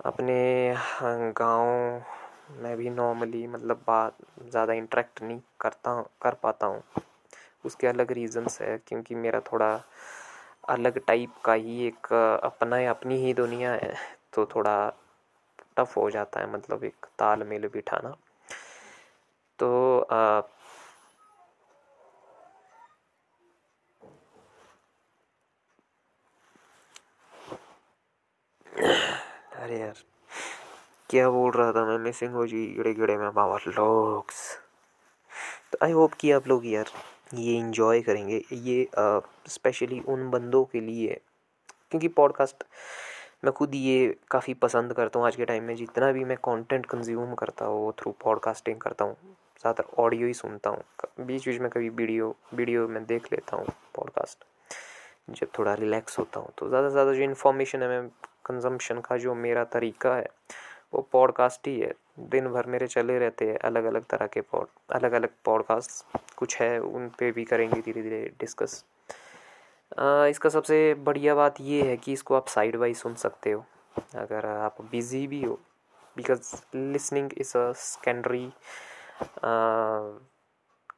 अपने 0.00 0.74
गाँव 1.36 2.02
में 2.62 2.76
भी 2.76 2.90
नॉर्मली 2.90 3.46
मतलब 3.46 3.82
बात 3.86 4.16
ज़्यादा 4.42 4.72
इंटरेक्ट 4.72 5.22
नहीं 5.22 5.40
करता, 5.60 6.00
कर 6.22 6.34
पाता 6.42 6.66
हूँ। 6.66 6.82
उसके 7.64 7.86
अलग 7.86 8.12
रीज़न्स 8.12 8.60
है, 8.62 8.76
क्योंकि 8.78 9.14
मेरा 9.14 9.40
थोड़ा 9.52 9.74
अलग 10.68 10.98
टाइप 11.06 11.34
का 11.44 11.52
ही 11.52 11.86
एक 11.86 12.12
अपना 12.44 12.76
है, 12.76 12.86
अपनी 12.86 13.16
ही 13.16 13.34
दुनिया 13.34 13.72
है 13.72 13.94
तो 14.34 14.46
थोड़ा 14.46 14.92
टफ 15.76 15.96
हो 15.96 16.08
जाता 16.10 16.40
है 16.40 16.52
मतलब 16.52 16.84
एक 16.84 17.06
तालमेल 17.18 17.66
बिठाना। 17.74 18.16
तो 19.58 19.68
अरे 29.68 29.78
यार, 29.78 29.96
क्या 31.10 31.28
बोल 31.30 31.50
रहा 31.52 31.72
था 31.72 31.84
मैं? 31.84 31.96
मिसिंग 31.98 32.34
हो 32.34 32.46
जी 32.46 32.64
गिड़े 32.76 32.92
गिड़े 32.94 33.16
में 33.16 33.32
बाबा 33.34 33.56
लोग्स। 33.66 34.38
तो 35.72 35.78
आई 35.84 35.92
होप 35.92 36.12
कि 36.20 36.30
आप 36.32 36.46
लोग 36.48 36.66
यार 36.66 36.90
ये 37.34 37.56
इंजॉय 37.56 38.00
करेंगे। 38.02 38.40
ये 38.52 38.86
स्पेशली 39.48 39.98
उन 40.08 40.30
बंदों 40.30 40.64
के 40.64 40.80
लिए, 40.80 41.20
क्योंकि 41.90 42.08
पॉडकास्ट 42.10 42.64
मैं 43.44 43.52
खुद 43.52 43.74
ये 43.74 44.16
काफ़ी 44.30 44.54
पसंद 44.56 44.92
करता 44.92 45.18
हूँ। 45.18 45.26
आज 45.26 45.36
के 45.36 45.44
टाइम 45.44 45.64
में 45.64 45.74
जितना 45.76 46.10
भी 46.12 46.24
मैं 46.24 46.36
कंटेंट 46.44 46.86
कंज्यूम 46.86 47.34
करता 47.34 47.66
हूँ, 47.66 47.80
वो 47.80 47.92
थ्रू 47.98 48.14
पॉडकास्टिंग 48.24 48.80
करता 48.80 49.04
हूँ, 49.04 49.14
ज़्यादातर 49.60 50.02
ऑडियो 50.02 50.26
ही 50.26 50.34
सुनता 50.34 50.70
हूँ। 50.70 51.26
बीच 51.26 51.48
बीच 51.48 51.60
में 51.60 51.70
कभी 51.70 51.88
वीडियो 51.90 52.34
वीडियो 52.54 52.88
में 52.88 53.04
देख 53.06 53.32
लेता 53.32 53.56
हूँ 53.56 53.66
पॉडकास्ट 53.96 54.44
जब 55.30 55.48
थोड़ा 55.58 55.74
रिलैक्स 55.76 56.18
होता 56.18 56.40
हूँ 56.40 56.52
तो 56.58 56.68
ज़्यादा 56.68 56.88
से 56.88 56.92
ज़्यादा 56.92 57.12
जो 57.12 57.22
इन्फॉर्मेशन 57.22 57.82
है 57.82 57.88
मैं 57.88 58.08
कंजम्पशन 58.48 59.00
का 59.00 59.16
जो 59.16 59.34
मेरा 59.36 59.64
तरीका 59.66 60.14
है, 60.16 60.26
वो 60.94 61.08
पॉडकास्ट 61.12 61.66
ही 61.68 61.78
है। 61.80 61.92
दिन 62.20 62.48
भर 62.48 62.66
मेरे 62.66 62.86
चले 62.86 63.18
रहते 63.18 63.48
हैं 63.48 63.58
अलग 63.64 63.84
अलग 63.84 64.04
तरह 64.10 64.26
के 64.26 64.40
पॉड 64.42 64.66
अलग 64.92 65.12
अलग 65.12 65.30
पॉडकास्ट 65.44 66.18
कुछ 66.36 66.56
है 66.60 66.78
उन 66.80 67.08
पे 67.18 67.30
भी 67.32 67.44
करेंगे 67.44 67.80
धीरे 67.80 68.02
धीरे 68.02 68.22
डिस्कस 68.40 68.84
इसका 70.30 70.48
सबसे 70.48 70.94
बढ़िया 70.98 71.34
बात 71.34 71.60
ये 71.60 71.82
है 71.82 71.96
कि 71.96 72.12
इसको 72.12 72.34
आप 72.34 72.48
साइड 72.48 72.76
वाइज 72.76 72.96
सुन 72.96 73.14
सकते 73.14 73.50
हो, 73.52 73.64
अगर 74.14 74.46
आप 74.46 74.80
बिज़ी 74.90 75.26
भी 75.26 75.42
हो 75.42 75.58
because 76.16 76.54
listening 76.74 77.30
is 77.38 77.56
a 77.58 77.72
secondary 77.76 78.46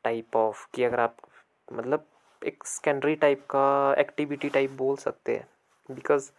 type 0.05 0.37
of 0.37 0.67
कि 0.75 0.85
अगर 0.85 1.01
आप 1.01 1.17
मतलब 1.69 2.05
एक 2.43 2.65
सेकेंडरी 2.67 3.15
टाइप 3.17 3.45
का 3.51 3.95
एक्टिविटी 3.99 4.49
टाइप 4.49 4.71
बोल 4.73 4.97
सकते 4.97 5.37
हैं। 5.37 5.47
बिकॉज़ 5.89 6.31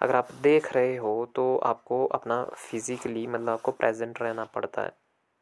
अगर 0.00 0.16
आप 0.16 0.28
देख 0.42 0.72
रहे 0.72 0.96
हो 0.96 1.14
तो 1.34 1.56
आपको 1.64 2.04
अपना 2.08 2.42
फिज़िकली 2.56 3.26
मतलब 3.26 3.48
आपको 3.48 3.72
प्रेजेंट 3.72 4.22
रहना 4.22 4.44
पड़ता 4.54 4.82
है। 4.82 4.92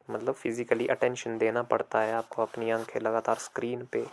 मतलब 0.08 0.34
फिज़िकली 0.34 0.86
अटेंशन 0.88 1.38
देना 1.38 1.62
पड़ता 1.64 2.00
है, 2.00 2.12
आपको 2.14 2.42
अपनी 2.42 2.70
आँखें 2.70 3.00
लगातार 3.00 3.36
स्क्रीन 3.40 3.84
पे 3.92 4.04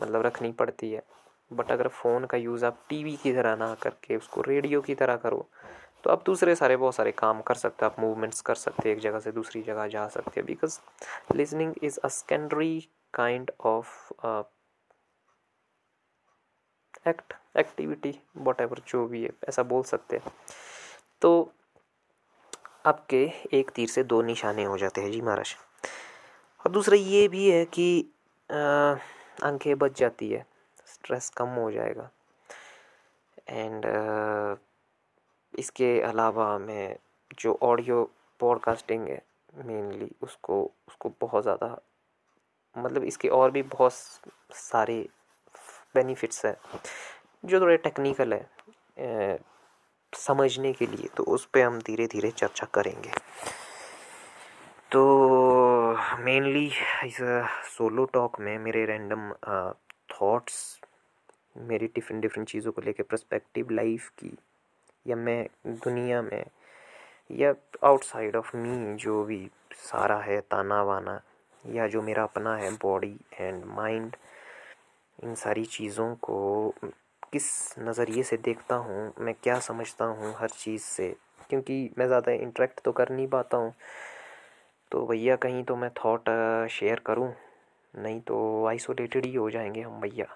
मतलब 0.00 0.22
रखनी 0.22 0.52
पड़ती 0.52 0.90
है। 0.92 1.02
बट 1.50 1.70
अगर 1.72 1.88
फ़ोन 1.88 2.24
का 2.24 2.38
यूज़ 2.38 2.64
आप 2.64 2.78
टीवी 2.88 3.16
की 3.16 3.32
तरह 3.32 3.56
ना 3.56 3.74
करके 3.82 4.16
उसको 4.16 4.42
रेडियो 4.42 4.80
की 4.80 4.94
तरह 4.94 5.16
करो 5.16 5.46
तो 6.04 6.10
आप 6.10 6.22
दूसरे 6.26 6.54
सारे 6.54 6.76
बहुत 6.76 6.94
सारे 6.94 7.12
काम 7.12 7.40
कर 7.40 7.54
सकते 7.54 7.84
हो, 7.84 7.90
आप 7.90 8.00
मूवमेंट्स 8.00 8.40
कर 8.40 8.54
सकते 8.54 8.88
हैं, 8.88 8.96
एक 8.96 9.02
जगह 9.02 9.20
से 9.20 9.32
दूसरी 9.32 9.62
जगह 9.62 9.86
जा 9.88 10.06
सकते 10.08 10.40
हो। 10.40 10.46
Because 10.46 10.78
listening 11.36 11.74
is 11.82 11.98
a 12.04 12.08
secondary 12.08 12.88
kind 13.14 13.50
of 13.62 14.12
act 17.06 17.34
activity 17.56 18.18
whatever 18.60 18.80
जो 18.88 19.06
भी 19.06 19.22
है, 19.22 19.30
ऐसा 19.48 19.62
बोल 19.64 19.82
सकते 19.84 20.16
हैं। 20.16 20.32
तो 21.22 21.52
आपके 22.86 23.22
एक 23.52 23.70
तीर 23.70 23.88
से 23.88 24.02
दो 24.04 24.20
निशाने 24.22 24.64
हो 24.64 24.76
जाते 24.78 25.00
हैं 25.00 25.10
जी 25.12 25.20
महाराज। 25.20 25.54
और 26.60 26.72
दूसरा 26.72 26.96
ये 26.96 27.26
भी 27.28 27.48
है 27.50 27.64
कि 27.68 27.88
आँखें 28.50 29.76
बच 29.78 29.98
जाती 29.98 30.28
है 30.30 30.44
स्ट्रेस 30.86 31.28
कम 31.30 31.48
हो 31.50 31.70
जाएगा। 31.70 32.10
एंड 33.48 33.86
इसके 35.54 36.00
अलावा 36.00 36.56
मैं 36.58 36.96
जो 37.38 37.58
ऑडियो 37.62 38.02
पॉडकास्टिंग 38.40 39.08
है 39.08 39.20
मेनली 39.56 40.10
उसको 40.22 40.62
उसको 40.88 41.12
बहुत 41.20 41.42
ज़्यादा 41.42 41.76
मतलब 42.76 43.04
इसके 43.04 43.28
और 43.30 43.50
भी 43.50 43.62
बहुत 43.64 43.92
सारे 44.54 45.06
बेनिफिट्स 45.96 46.44
है। 46.46 46.56
जो 47.44 47.60
थोड़े 47.60 47.76
टेक्निकल 47.78 48.32
है 48.32 49.38
समझने 50.12 50.72
के 50.72 50.86
लिए 50.86 51.08
तो 51.16 51.22
उस 51.24 51.44
पर 51.54 51.60
हम 51.60 51.78
धीरे 51.86 52.06
धीरे 52.06 52.30
चर्चा 52.32 52.66
करेंगे। 52.74 53.10
तो 54.92 55.02
मेनली 56.20 56.66
इस 57.04 57.16
सोलो 57.68 58.04
टॉक 58.12 58.40
में 58.40 58.58
मेरे 58.58 58.84
रैंडम 58.86 59.32
थॉट्स 60.12 60.58
मेरी 61.58 61.86
डिफरेंट 61.86 62.22
डिफरेंट 62.22 62.48
चीज़ों 62.48 62.72
को 62.72 62.82
लेके 62.82 63.02
प्रस्पेक्टिव 63.02 63.70
लाइफ 63.70 64.08
की, 64.18 64.36
या 65.06 65.16
मैं 65.16 65.46
दुनिया 65.66 66.20
में, 66.22 66.44
या 67.30 67.54
आउटसाइड 67.84 68.36
ऑफ़ 68.36 68.56
मी 68.56 68.94
जो 68.96 69.22
भी 69.24 69.48
सारा 69.82 70.16
है 70.20 70.40
ताना 70.50 70.82
वाना 70.82 71.20
या 71.64 71.86
जो 71.88 72.02
मेरा 72.02 72.22
अपना 72.22 72.56
है 72.56 72.70
बॉडी 72.82 73.16
एंड 73.32 73.64
माइंड 73.66 74.16
इन 75.24 75.34
सारी 75.34 75.64
चीज़ों 75.64 76.14
को 76.14 76.74
किस 77.32 77.74
नज़रिए 77.78 78.22
से 78.22 78.36
देखता 78.36 78.74
हूँ, 78.74 79.12
मैं 79.20 79.34
क्या 79.42 79.58
समझता 79.58 80.04
हूँ 80.04 80.34
हर 80.38 80.48
चीज़ 80.48 80.82
से? 80.82 81.16
क्योंकि 81.50 81.90
मैं 81.98 82.06
ज़्यादा 82.06 82.32
इंटरेक्ट 82.32 82.80
तो 82.80 82.92
कर 82.92 83.10
नहीं 83.10 83.28
पाता 83.28 83.56
हूँ। 83.56 83.74
तो 84.92 85.06
भैया 85.06 85.36
कहीं 85.36 85.64
तो 85.64 85.76
मैं 85.76 85.90
थॉट 85.90 86.24
शेयर 86.70 86.98
करूँ? 86.98 87.32
नहीं 87.94 88.20
तो 88.20 88.66
आइसोलेटेड 88.66 89.26
ही 89.26 89.34
हो 89.34 89.50
जाएँगे 89.50 89.80
हम 89.80 90.00
भैया। 90.00 90.26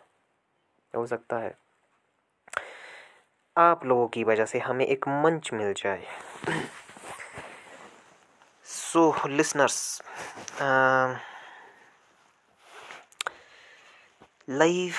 हो 0.97 1.07
सकता 1.07 1.39
है। 1.39 1.55
आप 3.59 3.85
लोगों 3.87 4.09
की 4.09 4.25
वजह 4.25 4.45
से 4.45 4.59
हमें 4.59 4.87
एक 4.87 5.09
मंच 5.09 5.51
मिल 5.53 5.73
जाए। 5.73 6.07
So 8.65 9.29
listeners 9.29 10.03
life. 14.51 14.97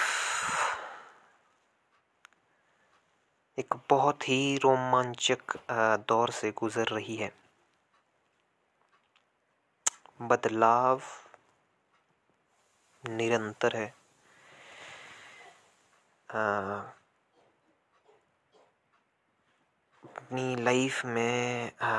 एक 3.57 3.73
बहुत 3.89 4.29
ही 4.29 4.57
रोमांचक 4.57 5.41
दौर 6.07 6.31
से 6.31 6.51
गुजर 6.51 6.87
रही 6.87 7.15
है। 7.15 7.31
बदलाव 10.21 11.01
निरंतर 13.03 13.75
है। 13.75 13.93
अपनी 20.03 20.55
लाइफ 20.55 21.05
में 21.05 21.71
आ, 21.81 21.91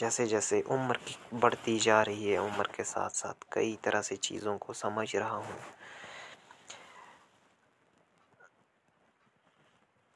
जैसे 0.00 0.26
जैसे 0.26 0.60
उम्र 0.70 0.96
की 1.06 1.16
बढ़ती 1.34 1.78
जा 1.78 2.00
रही 2.02 2.30
है 2.30 2.38
उम्र 2.38 2.66
के 2.76 2.84
साथ 2.84 3.10
साथ 3.10 3.44
कई 3.52 3.76
तरह 3.84 4.02
से 4.02 4.16
चीज़ों 4.16 4.56
को 4.58 4.72
समझ 4.72 5.14
रहा 5.16 5.36
हूँ। 5.36 5.56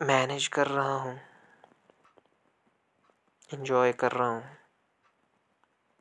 मैनेज 0.00 0.46
कर 0.48 0.66
रहा 0.66 0.94
हूँ। 0.94 1.18
इन्जॉय 3.50 3.92
कर 3.92 4.12
रहा 4.12 4.28
हूँ। 4.28 4.42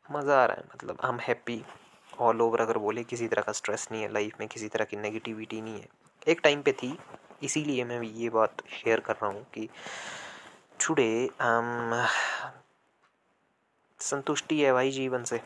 मज़ा 0.10 0.42
आ 0.42 0.46
रहा 0.46 0.58
है 0.58 0.64
मतलब 0.76 0.98
I 1.06 1.12
am 1.12 1.20
happy 1.20 1.62
all 2.20 2.42
over 2.42 2.62
अगर 2.62 2.78
बोले 2.78 3.04
किसी 3.04 3.28
तरह 3.28 3.42
का 3.42 3.52
स्ट्रेस 3.52 3.88
नहीं 3.92 4.02
है 4.02 4.12
लाइफ 4.14 4.40
में 4.40 4.48
किसी 4.50 4.68
तरह 4.68 4.86
की 4.86 4.98
नेगेटिविटी 4.98 5.62
नहीं 5.62 5.80
है। 5.80 5.88
एक 6.28 6.40
टाइम 6.44 6.62
पे 6.62 6.72
थी 6.74 6.98
इसीलिए 7.44 7.84
मैं 7.84 8.02
ये 8.02 8.30
बात 8.30 8.64
शेयर 8.72 9.00
कर 9.00 9.14
रहा 9.14 9.32
हूँ 9.32 9.44
कि 9.54 9.68
टुडे 10.80 11.30
um, 11.42 12.06
संतुष्टि 14.02 14.62
है 14.62 14.74
भाई 14.74 14.92
जीवन 14.92 15.24
से। 15.24 15.42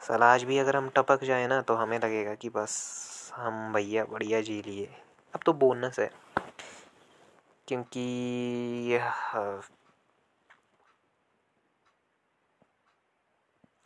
सलाज 0.00 0.44
भी 0.44 0.58
अगर 0.58 0.76
हम 0.76 0.88
टपक 0.88 1.24
जाए 1.24 1.46
ना 1.46 1.60
तो 1.60 1.74
हमें 1.74 1.98
लगेगा 1.98 2.34
कि 2.34 2.48
बस 2.48 3.32
हम 3.34 3.72
भैया 3.72 4.04
बढ़िया 4.04 4.40
जी 4.40 4.62
लिए। 4.62 4.88
अब 5.34 5.40
तो 5.46 5.52
बोनस 5.52 5.98
है। 5.98 6.10
क्योंकि 7.68 8.04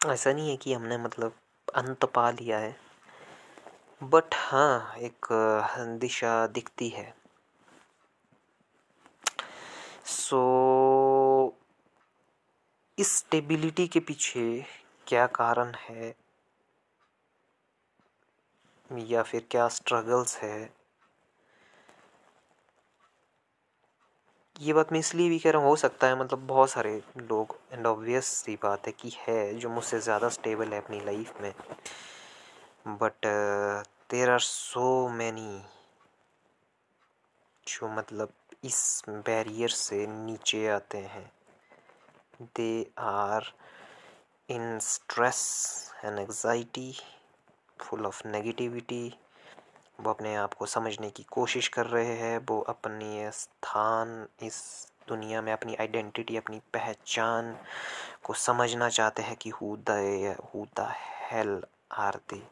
ऐसा 0.07 0.33
नहीं 0.33 0.51
है 0.51 0.57
कि 0.57 0.73
हमने 0.73 0.99
मतलब 0.99 1.33
अंत 1.75 2.05
पा 2.05 2.31
लिया 2.31 2.59
है। 2.59 2.77
बट 4.03 4.25
हाँ 4.35 4.95
एक, 4.97 5.27
दिशा 6.01 6.47
दिखती 6.47 6.89
है। 6.89 7.15
सो 10.05 10.41
इस 12.99 13.17
स्टेबिलिटी 13.19 13.87
के 13.89 14.01
पीछे 14.01 14.43
क्या 15.07 15.27
कारण 15.27 15.73
है? 15.81 16.15
या 18.91 19.23
फिर 19.23 19.47
क्या 19.51 19.69
स्ट्रगल्स 19.69 20.37
है? 20.37 20.71
ये 24.57 24.73
बात 24.73 24.93
मैं 24.93 25.01
इसलिए 25.01 25.29
भी 25.29 25.39
कह 25.39 25.51
रहा 25.51 25.63
हूँ, 25.63 25.69
हो 25.71 25.77
सकता 25.77 26.07
है 26.07 26.19
मतलब 26.21 26.47
बहुत 26.47 26.71
सारे 26.71 26.97
लोग 27.19 27.57
एंड 27.73 27.87
ऑब्वियस 27.87 28.27
सी 28.27 28.57
बात 28.63 28.87
है 28.87 28.93
कि 28.93 29.13
है 29.29 29.55
जो 29.55 29.69
मुझसे 29.69 30.01
ज़्यादा 30.01 30.29
स्टेबल 30.29 30.73
है 30.73 30.83
अपनी 30.83 31.01
लाइफ 31.01 31.41
में। 31.43 31.53
But 32.99 33.27
there 34.11 34.31
are 34.31 34.41
so 34.41 35.09
many 35.09 35.63
जो 37.67 37.89
मतलब 37.89 38.33
इस 38.65 39.03
बैरियर 39.09 39.69
से 39.69 40.07
नीचे 40.07 40.67
आते 40.69 40.99
हैं। 40.99 41.31
They 42.41 42.91
are 42.99 43.53
in 44.49 44.79
stress 44.79 45.41
and 46.05 46.19
anxiety 46.19 46.93
full 47.79 48.07
of 48.07 48.27
negativity 48.29 49.15
वो 50.01 50.11
अपने 50.11 50.35
आप 50.37 50.55
को 50.55 50.67
समझने 50.67 51.11
की 51.11 51.23
कोशिश 51.23 51.69
कर 51.69 51.87
रहे 51.87 52.15
हैं। 52.17 52.39
वो 52.49 52.61
अपनी 52.61 53.31
स्थान, 53.33 54.27
इस 54.43 54.61
दुनिया 55.09 55.43
में 55.43 55.53
अपनी 55.53 55.75
आइडेंटिटी 55.75 56.37
अपनी 56.37 56.61
पहचान 56.75 57.57
को 58.25 58.35
समझना 58.35 58.89
चाहते 58.89 59.23
हैं 59.23 59.37
कि 59.37 59.51
who 59.51 59.77
the 59.91 60.87
hell 61.31 61.63
are 61.93 62.21
they 62.31 62.43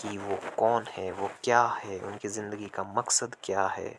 कि 0.00 0.16
वो 0.18 0.38
कौन 0.58 0.86
है? 0.90 1.10
वो 1.12 1.30
क्या 1.44 1.62
है? 1.84 1.98
उनकी 2.00 2.28
ज़िंदगी 2.28 2.68
का 2.68 2.82
मकसद 2.96 3.36
क्या 3.44 3.66
है? 3.66 3.98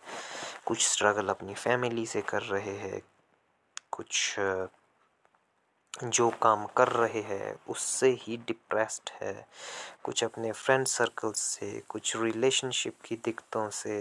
कुछ 0.65 0.87
स्ट्रगल 0.87 1.29
अपनी 1.29 1.53
फैमिली 1.53 2.05
से 2.05 2.21
कर 2.21 2.41
रहे 2.43 2.77
हैं। 2.77 3.01
कुछ 3.97 4.35
जो 6.05 6.29
काम 6.41 6.65
कर 6.77 6.87
रहे 6.87 7.21
हैं, 7.21 7.55
उससे 7.69 8.09
ही 8.21 8.37
डिप्रेस्ड 8.37 9.09
है। 9.21 9.47
कुछ 10.03 10.23
अपने 10.23 10.51
फ्रेंड 10.51 10.87
सर्कल 10.87 11.31
से, 11.31 11.81
कुछ 11.89 12.15
रिलेशनशिप 12.15 13.01
की 13.05 13.15
दिक्कतों 13.15 13.69
से। 13.69 13.97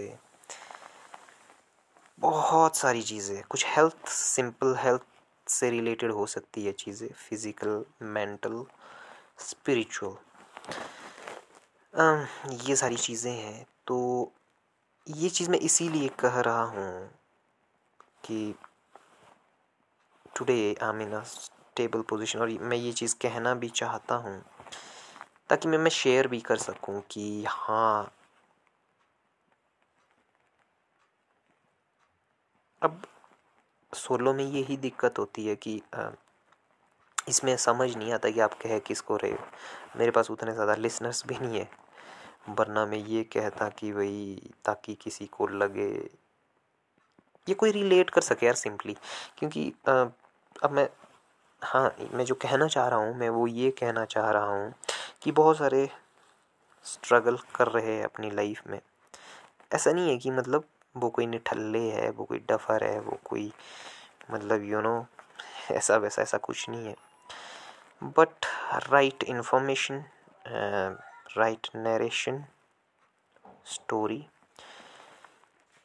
बहुत 2.19 2.77
सारी 2.77 3.01
चीज़ें, 3.01 3.41
कुछ 3.49 3.65
हेल्थ 3.67 4.07
सिंपल 4.07 4.75
हेल्थ 4.79 5.01
से 5.47 5.69
रिलेटेड 5.69 6.11
हो 6.11 6.25
सकती 6.27 6.65
है 6.65 6.71
चीज़ें 6.71 7.07
फ़िज़िकल 7.07 7.83
मेंटल 8.01 8.63
स्पिरिचुअल 9.39 10.15
ये 12.67 12.75
सारी 12.75 12.95
चीज़ें 12.95 13.31
हैं 13.31 13.65
तो 13.87 13.97
ये 15.07 15.29
चीज़ 15.29 15.49
मैं 15.49 15.59
इसीलिए 15.59 16.07
कह 16.19 16.39
रहा 16.39 16.63
हूँ 16.63 17.09
कि 18.25 18.53
today 20.37 20.53
I 20.83 20.89
am 20.89 21.01
in 21.01 21.11
a 21.11 21.21
stable 21.23 22.01
position 22.01 22.39
और 22.39 22.49
मैं 22.61 22.77
ये 22.77 22.91
चीज़ 22.93 23.15
कहना 23.21 23.53
भी 23.55 23.69
चाहता 23.69 24.15
हूँ 24.15 24.41
ताकि 25.49 25.67
मैं 25.67 25.77
मैं 25.77 25.89
शेयर 25.91 26.27
भी 26.27 26.39
कर 26.41 26.57
सकूँ 26.57 27.01
कि 27.11 27.43
हाँ 27.47 28.11
अब 32.81 33.01
सोलो 33.93 34.33
में 34.33 34.43
यही 34.43 34.77
दिक्कत 34.77 35.19
होती 35.19 35.45
है 35.47 35.55
कि 35.55 35.81
इसमें 37.29 37.55
समझ 37.57 37.95
नहीं 37.97 38.11
आता 38.13 38.29
कि 38.29 38.39
आप 38.39 38.53
कह 38.53 38.77
किसको 38.79 39.15
रहे 39.17 39.31
हो। 39.31 39.47
मेरे 39.97 40.11
पास 40.11 40.31
उतने 40.31 40.53
ज़्यादा 40.53 40.75
लिसनर्स 40.75 41.23
भी 41.27 41.35
नहीं 41.41 41.59
है 41.59 41.69
वरना 42.49 42.85
मैं 42.85 42.97
ये 42.97 43.23
कहता 43.23 43.69
कि 43.69 43.91
भाई 43.91 44.51
ताकि 44.65 44.95
किसी 44.95 45.25
को 45.25 45.47
लगे। 45.47 45.89
ये 47.47 47.53
कोई 47.53 47.71
रिलेट 47.71 48.09
कर 48.09 48.21
सके 48.21 48.45
यार 48.45 48.55
सिंपली 48.55 48.95
क्योंकि 49.37 49.71
आ, 49.89 50.05
अब 50.63 50.71
मैं 50.71 50.87
हाँ 51.61 51.95
मैं 52.13 52.25
जो 52.25 52.35
कहना 52.35 52.67
चाह 52.67 52.87
रहा 52.87 52.99
हूँ 52.99 53.15
मैं 53.15 53.29
वो 53.29 53.45
ये 53.47 53.69
कहना 53.71 54.05
चाह 54.05 54.29
रहा 54.31 54.45
हूँ 54.45 54.73
कि 55.21 55.31
बहुत 55.31 55.57
सारे 55.57 55.89
स्ट्रगल 56.85 57.37
कर 57.55 57.67
रहे 57.67 57.95
हैं 57.95 58.03
अपनी 58.03 58.31
लाइफ 58.31 58.61
में। 58.67 58.79
ऐसा 59.73 59.91
नहीं 59.91 60.09
है 60.09 60.17
कि 60.17 60.31
मतलब 60.31 60.65
वो 60.97 61.09
कोई 61.09 61.25
निठल्ले 61.25 61.91
है 61.91 62.09
वो 62.09 62.25
कोई 62.25 62.39
डफर 62.49 62.83
है 62.83 62.99
वो 62.99 63.17
कोई 63.25 63.51
मतलब 64.31 64.63
यू 64.63 64.75
you 64.77 64.83
नो 64.83 64.99
know, 64.99 65.71
ऐसा 65.71 65.97
वैसा 65.97 66.21
ऐसा 66.21 66.37
कुछ 66.37 66.69
नहीं 66.69 66.87
है। 66.87 66.95
But 68.17 68.45
right 68.89 69.23
information 69.23 70.03
right 71.37 71.67
narration 71.75 72.43
story 73.65 74.25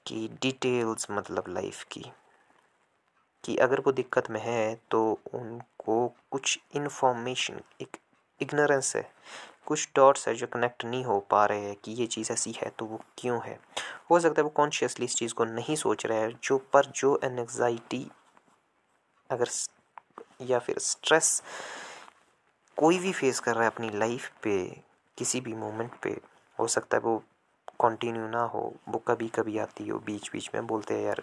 की 0.07 0.29
डिटेल्स 0.43 1.07
मतलब 1.11 1.45
लाइफ 1.49 1.83
की। 1.93 2.05
कि 3.45 3.57
अगर 3.57 3.81
वो 3.81 3.93
दिक्कत 3.93 4.31
में 4.31 4.41
है 4.41 4.75
तो 4.91 5.03
उनको 5.35 6.07
कुछ 6.31 6.59
इन्फॉर्मेशन 6.77 7.61
एक 7.81 7.97
इग्नोरेंस 8.41 8.95
है, 8.97 9.11
कुछ 9.67 9.89
डॉट्स 9.97 10.29
है 10.29 10.35
जो 10.35 10.47
कनेक्ट 10.47 10.85
नहीं 10.85 11.05
हो 11.05 11.19
पा 11.31 11.45
रहे 11.47 11.61
हैं 11.61 11.77
कि 11.85 11.93
ये 11.93 12.07
चीज़ 12.07 12.33
ऐसी 12.33 12.53
है 12.53 12.71
तो 12.79 12.85
वो 12.85 13.01
क्यों 13.19 13.41
है? 13.45 13.59
हो 14.11 14.21
सकता 14.21 14.41
है 14.41 14.45
वो 14.45 14.51
कॉन्शियसली 14.51 15.07
इस 15.07 15.15
चीज़ 15.17 15.35
को 15.35 15.45
नहीं 15.45 15.77
सोच 15.77 16.07
रहे 16.07 16.19
हैं, 16.19 16.39
जो 16.45 16.59
पर 16.73 16.87
जो 16.97 17.19
एनजाइटी 17.25 18.07
अगर 19.31 19.49
या 20.41 20.59
फिर 20.59 20.79
स्ट्रेस 20.79 21.43
कोई 22.77 22.99
भी 22.99 23.13
फेस 23.13 23.41
कर 23.41 23.55
रहा 23.55 23.65
है 23.65 23.71
अपनी 23.71 23.91
लाइफ 23.91 24.31
पे, 24.43 24.83
किसी 25.19 25.41
भी 25.41 25.55
मोमेंट 25.55 25.91
पे, 26.03 26.11
हो 26.59 26.67
सकता 26.67 26.97
है 26.97 27.03
वो 27.03 27.19
कंटिन्यू 27.81 28.27
ना 28.29 28.43
हो, 28.45 28.75
वो 28.89 28.99
कभी 28.99 29.29
कभी 29.29 29.59
आती 29.59 29.89
हो 29.89 29.99
बीच 29.99 30.31
बीच 30.33 30.51
में 30.55 30.67
बोलते 30.67 30.95
हैं, 30.95 31.03
यार 31.03 31.23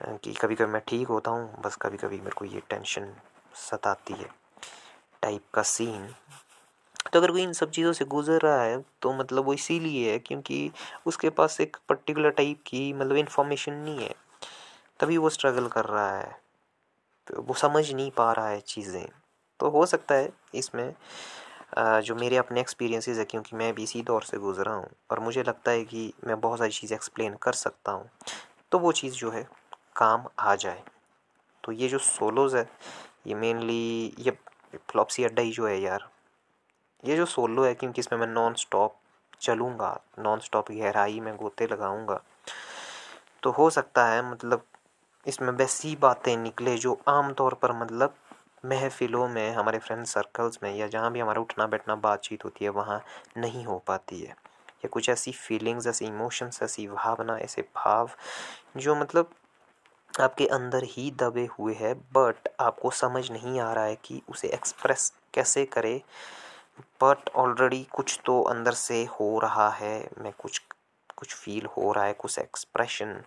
कि 0.00 0.32
कभी 0.32 0.54
कभी 0.54 0.72
मैं 0.72 0.80
ठीक 0.88 1.08
होता 1.08 1.30
हूँ, 1.30 1.62
बस 1.62 1.76
कभी 1.76 1.96
कभी 1.96 2.16
मेरे 2.18 2.34
को 2.36 2.44
ये 2.44 2.60
टेंशन 2.70 3.12
सताती 3.60 4.14
है 4.14 4.28
टाइप 5.22 5.42
का 5.54 5.62
सीन 5.64 6.08
तो 7.12 7.18
अगर 7.18 7.30
कोई 7.30 7.42
इन 7.42 7.52
सब 7.52 7.70
चीज़ों 7.70 7.92
से 7.92 8.04
गुजर 8.06 8.40
रहा 8.40 8.62
है 8.62 8.78
तो 9.02 9.12
मतलब 9.12 9.44
वो 9.44 9.54
इसीलिए 9.54 10.10
है 10.12 10.18
क्योंकि 10.18 10.70
उसके 11.06 11.30
पास 11.30 11.60
एक 11.60 11.76
पर्टिकुलर 11.88 12.30
टाइप 12.30 12.62
की 12.66 12.92
मतलब 12.92 13.16
इन्फॉर्मेशन 13.16 13.72
नहीं 13.74 13.98
है। 13.98 14.14
तभी 15.00 15.16
वो 15.16 15.30
स्ट्रगल 15.30 15.66
कर 15.68 15.84
रहा 15.84 16.16
है। 16.18 16.36
तो 17.26 17.42
वो 17.42 17.54
समझ 17.54 17.90
नहीं 17.92 18.10
पा 18.10 18.32
रहा 18.32 18.48
है 18.48 18.60
चीज़ें। 18.62 19.06
तो 19.60 19.70
हो 19.70 19.84
सकता 19.86 20.14
है 20.14 20.30
इसमें 20.54 20.92
जो 21.78 22.14
मेरे 22.14 22.36
अपने 22.36 22.60
एक्सपीरियंसेस 22.60 23.18
है, 23.18 23.24
क्योंकि 23.24 23.56
मैं 23.56 23.72
भी 23.74 23.82
इसी 23.82 24.02
दौर 24.02 24.22
से 24.22 24.38
गुज़रा 24.38 24.72
हूँ, 24.72 24.88
और 25.10 25.20
मुझे 25.20 25.42
लगता 25.42 25.70
है 25.70 25.84
कि 25.84 26.12
मैं 26.26 26.40
बहुत 26.40 26.58
सारी 26.58 26.70
चीज़ें 26.72 26.96
एक्सप्लेन 26.96 27.34
कर 27.42 27.52
सकता 27.54 27.92
हूँ। 27.92 28.08
तो 28.72 28.78
वो 28.78 28.92
चीज़ 28.92 29.14
जो 29.14 29.30
है 29.30 29.46
काम 29.98 30.24
आ 30.38 30.54
जाए। 30.54 30.82
तो 31.64 31.72
ये 31.72 31.88
जो 31.88 31.98
सोलोज़ 31.98 32.56
है, 32.56 32.68
ये 33.26 33.34
मेनली 33.34 34.14
ये 34.18 34.30
फ्लॉपसी 34.90 35.24
अड्डा 35.24 35.42
ही 35.42 35.50
जो 35.50 35.66
है 35.66 35.80
यार, 35.80 36.08
ये 37.04 37.16
जो 37.16 37.26
सोलो 37.26 37.64
है 37.64 37.74
क्योंकि 37.74 38.00
इसमें 38.00 38.18
मैं 38.20 38.26
नॉन 38.26 38.54
स्टॉप 38.54 38.96
चलूँगा 39.40 39.98
नॉन 40.18 40.40
स्टॉप 40.40 40.70
गहराई 40.70 41.20
में 41.20 41.34
गोते 41.36 41.66
लगाऊँगा। 41.66 42.20
तो 43.42 43.50
हो 43.50 43.68
सकता 43.70 44.06
है 44.06 44.30
मतलब 44.30 44.64
इसमें 45.26 45.52
वैसी 45.52 45.94
बातें 45.96 46.36
निकले 46.36 46.76
जो 46.76 46.98
आम 47.08 47.32
तौर 47.32 47.54
पर 47.54 47.72
मतलब 47.72 48.14
महफ़िलों 48.64 49.28
में, 49.28 49.50
हमारे 49.52 49.78
फ्रेंड 49.78 50.04
सर्कल्स 50.06 50.58
में 50.62 50.74
या 50.76 50.86
जहाँ 50.86 51.12
भी 51.12 51.20
हमारा 51.20 51.40
उठना 51.40 51.66
बैठना 51.66 51.94
बातचीत 51.96 52.44
होती 52.44 52.64
है, 52.64 52.70
वहाँ 52.70 53.02
नहीं 53.36 53.64
हो 53.64 53.78
पाती 53.86 54.20
है। 54.20 54.30
या 54.84 54.88
कुछ 54.88 55.08
ऐसी 55.08 55.32
फीलिंग्स 55.32 55.86
ऐसी 55.86 56.04
इमोशंस 56.04 56.62
ऐसी 56.62 56.86
भावना, 56.88 57.36
ऐसे 57.38 57.62
भाव 57.76 58.10
जो 58.76 58.94
मतलब 58.94 59.30
आपके 60.14 60.46
अंदर 60.46 60.84
ही 60.84 61.10
दबे 61.20 61.46
हुए 61.58 61.74
हैं 61.74 61.94
बट 62.12 62.48
आपको 62.60 62.90
समझ 62.90 63.30
नहीं 63.30 63.60
आ 63.60 63.72
रहा 63.72 63.84
है 63.84 63.96
कि 63.96 64.20
उसे 64.28 64.48
एक्सप्रेस 64.48 65.12
कैसे 65.34 65.64
करे। 65.66 65.96
बट 67.02 67.28
ऑलरेडी 67.36 67.82
कुछ 67.92 68.18
तो 68.24 68.40
अंदर 68.42 68.72
से 68.72 69.04
हो 69.20 69.38
रहा 69.38 69.68
है, 69.70 70.08
मैं 70.18 70.32
कुछ 70.38 70.60
कुछ 71.18 71.34
फील 71.34 71.66
हो 71.66 71.92
रहा 71.92 72.04
है, 72.04 72.12
कुछ 72.12 72.38
एक्सप्रेशन 72.38 73.22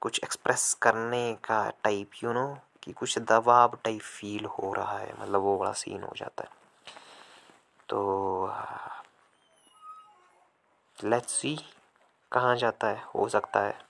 कुछ 0.00 0.20
एक्सप्रेस 0.24 0.72
करने 0.82 1.32
का 1.44 1.68
टाइप 1.84 2.10
यू 2.24 2.32
नो 2.32 2.46
कि 2.82 2.92
कुछ 2.92 3.18
दबाव 3.18 3.78
टाइप 3.84 4.00
फील 4.00 4.44
हो 4.46 4.72
रहा 4.72 4.98
है 4.98 5.12
मतलब 5.22 5.40
वो 5.40 5.56
बड़ा 5.58 5.72
सीन 5.72 6.02
हो 6.02 6.12
जाता 6.16 6.44
है। 6.44 6.56
तो 7.88 8.52
लेट्स 10.98 11.32
सी 11.32 11.56
कहाँ 12.32 12.56
जाता 12.56 12.88
है, 12.88 13.02
हो 13.14 13.28
सकता 13.28 13.60
है। 13.60 13.87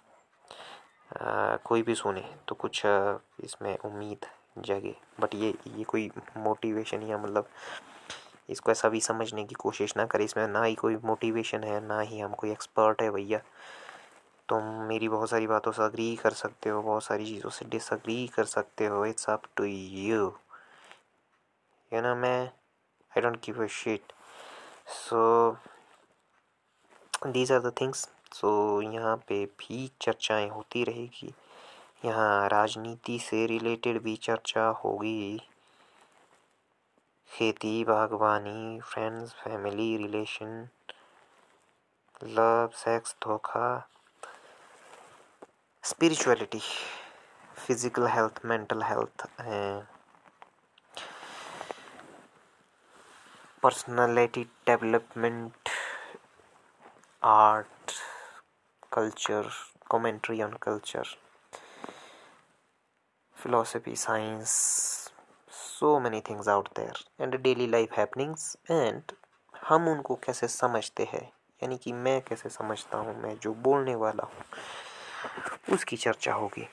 कोई 1.13 1.83
भी 1.83 1.95
सुने 1.95 2.25
तो 2.49 2.55
कुछ 2.55 2.83
इसमें 2.87 3.77
उम्मीद 3.79 4.27
जगे। 4.67 4.95
बट 5.21 5.35
ये 5.35 5.55
ये 5.77 5.85
कोई 5.85 6.11
मोटिवेशन 6.37 7.03
या 7.03 7.19
मतलब 7.19 7.49
इसको 8.51 8.71
ऐसा 8.71 8.89
भी 8.89 9.01
समझने 9.01 9.45
की 9.45 9.55
कोशिश 9.55 9.97
ना 9.97 10.05
करें, 10.07 10.25
इसमें 10.25 10.47
ना 10.49 10.63
ही 10.65 10.75
कोई 10.75 10.97
मोटिवेशन 11.05 11.65
है, 11.65 11.81
ना 11.87 12.01
ही 12.01 12.21
हम 12.21 12.35
कोई 12.35 12.51
एक्सपर्ट 12.53 13.03
है 13.03 13.11
भैया। 13.11 13.41
तुम 14.49 14.63
मेरी 14.89 15.09
बहुत 15.09 15.31
सारी 15.31 15.47
बातों 15.47 15.73
से 15.73 15.83
अग्री 15.83 16.15
कर 16.17 16.33
सकते 16.33 16.71
हो, 16.71 16.83
बहुत 16.83 17.05
सारी 17.05 17.27
चीज़ों 17.27 17.51
से 17.51 17.65
डिसअग्री 17.71 18.27
कर 18.37 18.45
सकते 18.47 18.87
हो 18.87 19.05
it's 19.07 19.29
up 19.31 19.43
to 19.57 19.65
you 19.65 20.33
you 21.93 22.01
know 22.03 22.15
मैं 22.17 22.41
I 22.43 23.21
don't 23.21 23.37
give 23.45 23.63
a 23.65 23.67
shit 23.73 24.13
so 24.89 25.51
these 27.27 27.53
are 27.53 27.61
the 27.61 27.73
things 27.81 28.09
so 28.33 28.81
यहाँ 28.83 29.17
पे 29.29 29.45
भी 29.59 29.91
चर्चाएँ 30.03 30.49
होती 30.49 30.85
रहेगी। 30.85 31.33
यहाँ 32.05 32.49
राजनीति 32.49 33.19
से 33.21 33.47
रिलेटेड 33.47 34.01
भी 34.03 34.17
चर्चा 34.23 34.67
होगी। 34.85 35.39
खेती, 37.31 37.85
बागवानी 37.85 38.81
friends 38.83 39.33
family 39.35 39.97
relation 39.97 40.69
love 42.25 42.71
sex 42.75 43.15
धोखा 43.25 43.69
spirituality 45.85 46.61
physical 47.57 48.07
health 48.09 48.41
mental 48.47 48.83
health 48.83 49.27
personality 53.63 54.43
development 54.67 55.69
art 57.23 57.67
culture 58.93 59.49
commentary 59.91 60.43
on 60.43 60.53
culture 60.53 61.05
philosophy 63.37 63.97
science 63.97 64.49
so 65.51 65.99
many 66.01 66.21
things 66.21 66.49
out 66.49 66.69
there 66.69 67.05
and 67.21 67.35
daily 67.35 67.67
life 67.67 67.93
happenings 67.93 68.57
and 68.71 69.03
हम 69.67 69.89
उनको 69.89 70.15
कैसे 70.15 70.49
समझते 70.49 71.05
हैं? 71.05 71.33
यानी 71.63 71.79
कि 71.79 71.93
मैं 71.93 72.21
कैसे 72.23 72.49
समझता 72.49 72.99
हूँ? 72.99 73.23
मैं 73.23 73.39
जो 73.39 73.55
बोलने 73.55 73.95
वाला 73.95 74.25
हूँ 74.25 74.43
उसकी 75.75 75.97
चर्चा 75.97 76.33
होगी। 76.33 76.69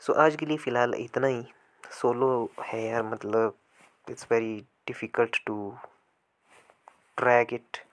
सो 0.00 0.12
so, 0.12 0.18
आज 0.18 0.36
के 0.36 0.46
लिए 0.46 0.56
फ़िलहाल 0.56 0.94
इतना 0.94 1.26
ही। 1.26 1.46
सोलो 1.90 2.50
है 2.60 2.86
यार 2.86 3.02
मतलब 3.02 3.58
it's 4.10 4.26
very 4.30 4.66
difficult 4.86 5.44
to 5.46 5.76
track 7.16 7.52
it 7.52 7.85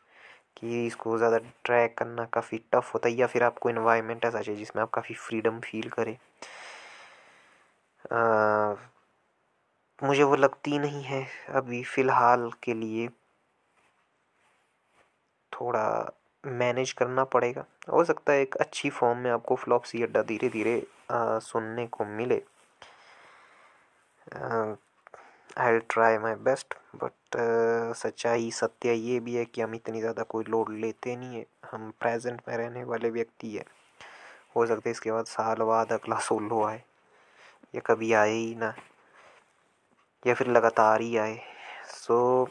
कि 0.57 0.85
इसको 0.85 1.17
ज़्यादा 1.17 1.37
ट्रैक 1.65 1.97
करना 1.97 2.25
काफ़ी 2.33 2.57
टफ 2.73 2.93
होता 2.93 3.09
है 3.09 3.15
या 3.15 3.27
फिर 3.27 3.43
आपको 3.43 3.69
इन्वायरमेंट 3.69 4.25
ऐसा 4.25 4.41
चाहिए 4.41 4.59
जिसमें 4.59 4.81
आप 4.83 4.89
काफ़ी 4.93 5.15
फ्रीडम 5.17 5.59
फील 5.61 5.89
करें। 5.89 6.15
मुझे 10.01 10.23
वो 10.23 10.35
लगती 10.35 10.77
नहीं 10.79 11.03
है 11.03 11.25
अभी 11.55 11.83
फ़िलहाल 11.85 12.49
के 12.63 12.73
लिए। 12.73 13.07
थोड़ा 15.51 15.85
मैनेज 16.43 16.91
करना 16.93 17.23
पड़ेगा। 17.25 17.65
हो 17.89 18.03
सकता 18.03 18.33
है 18.33 18.41
एक 18.41 18.55
अच्छी 18.57 18.89
फॉर्म 18.91 19.19
में 19.19 19.29
आपको 19.31 19.55
फ्लॉपसी 19.55 20.03
अड्डा 20.03 20.21
धीरे 20.23 20.49
धीरे 20.49 20.81
सुनने 21.11 21.85
को 21.87 22.05
मिले। 22.07 22.41
I 25.57 25.79
try 25.89 26.17
my 26.17 26.35
best 26.45 26.73
but 26.95 27.35
सच्चाई, 27.97 28.49
सत्य 28.51 28.93
ये 28.93 29.19
भी 29.19 29.35
है 29.35 29.43
कि 29.45 29.61
हम 29.61 29.75
इतनी 29.75 29.99
ज़्यादा 29.99 30.23
कोई 30.23 30.43
लोड 30.49 30.69
लेते 30.71 31.15
नहीं 31.15 31.35
है। 31.37 31.45
हम 31.71 31.91
प्रेजेंट 32.01 32.41
में 32.47 32.55
रहने 32.57 32.83
वाले 32.83 33.09
व्यक्ति 33.09 33.49
है। 33.55 33.63
हो 34.55 34.65
सकता 34.67 34.89
इसके 34.89 35.11
बाद 35.11 35.25
साल 35.25 35.63
बाद 35.65 35.91
अगला 35.91 36.17
सोलो 36.19 36.63
आए। 36.63 36.81
या 37.75 37.81
कभी 37.85 38.11
आए 38.13 38.31
ही 38.31 38.55
ना। 38.55 38.73
या 40.25 40.33
फिर 40.33 40.47
लगातार 40.47 41.01
ही 41.01 41.15
आए। 41.17 41.39
सो 41.95 42.47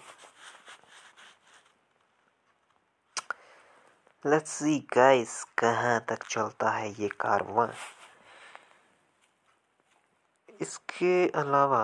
लेट्स 4.24 4.50
सी 4.50 4.78
गाइस 4.94 5.42
कहाँ 5.58 5.98
तक 6.08 6.24
चलता 6.30 6.70
है 6.70 6.90
ये 6.92 7.08
कारवां 7.20 7.68
इसके 10.60 11.26
अलावा 11.40 11.82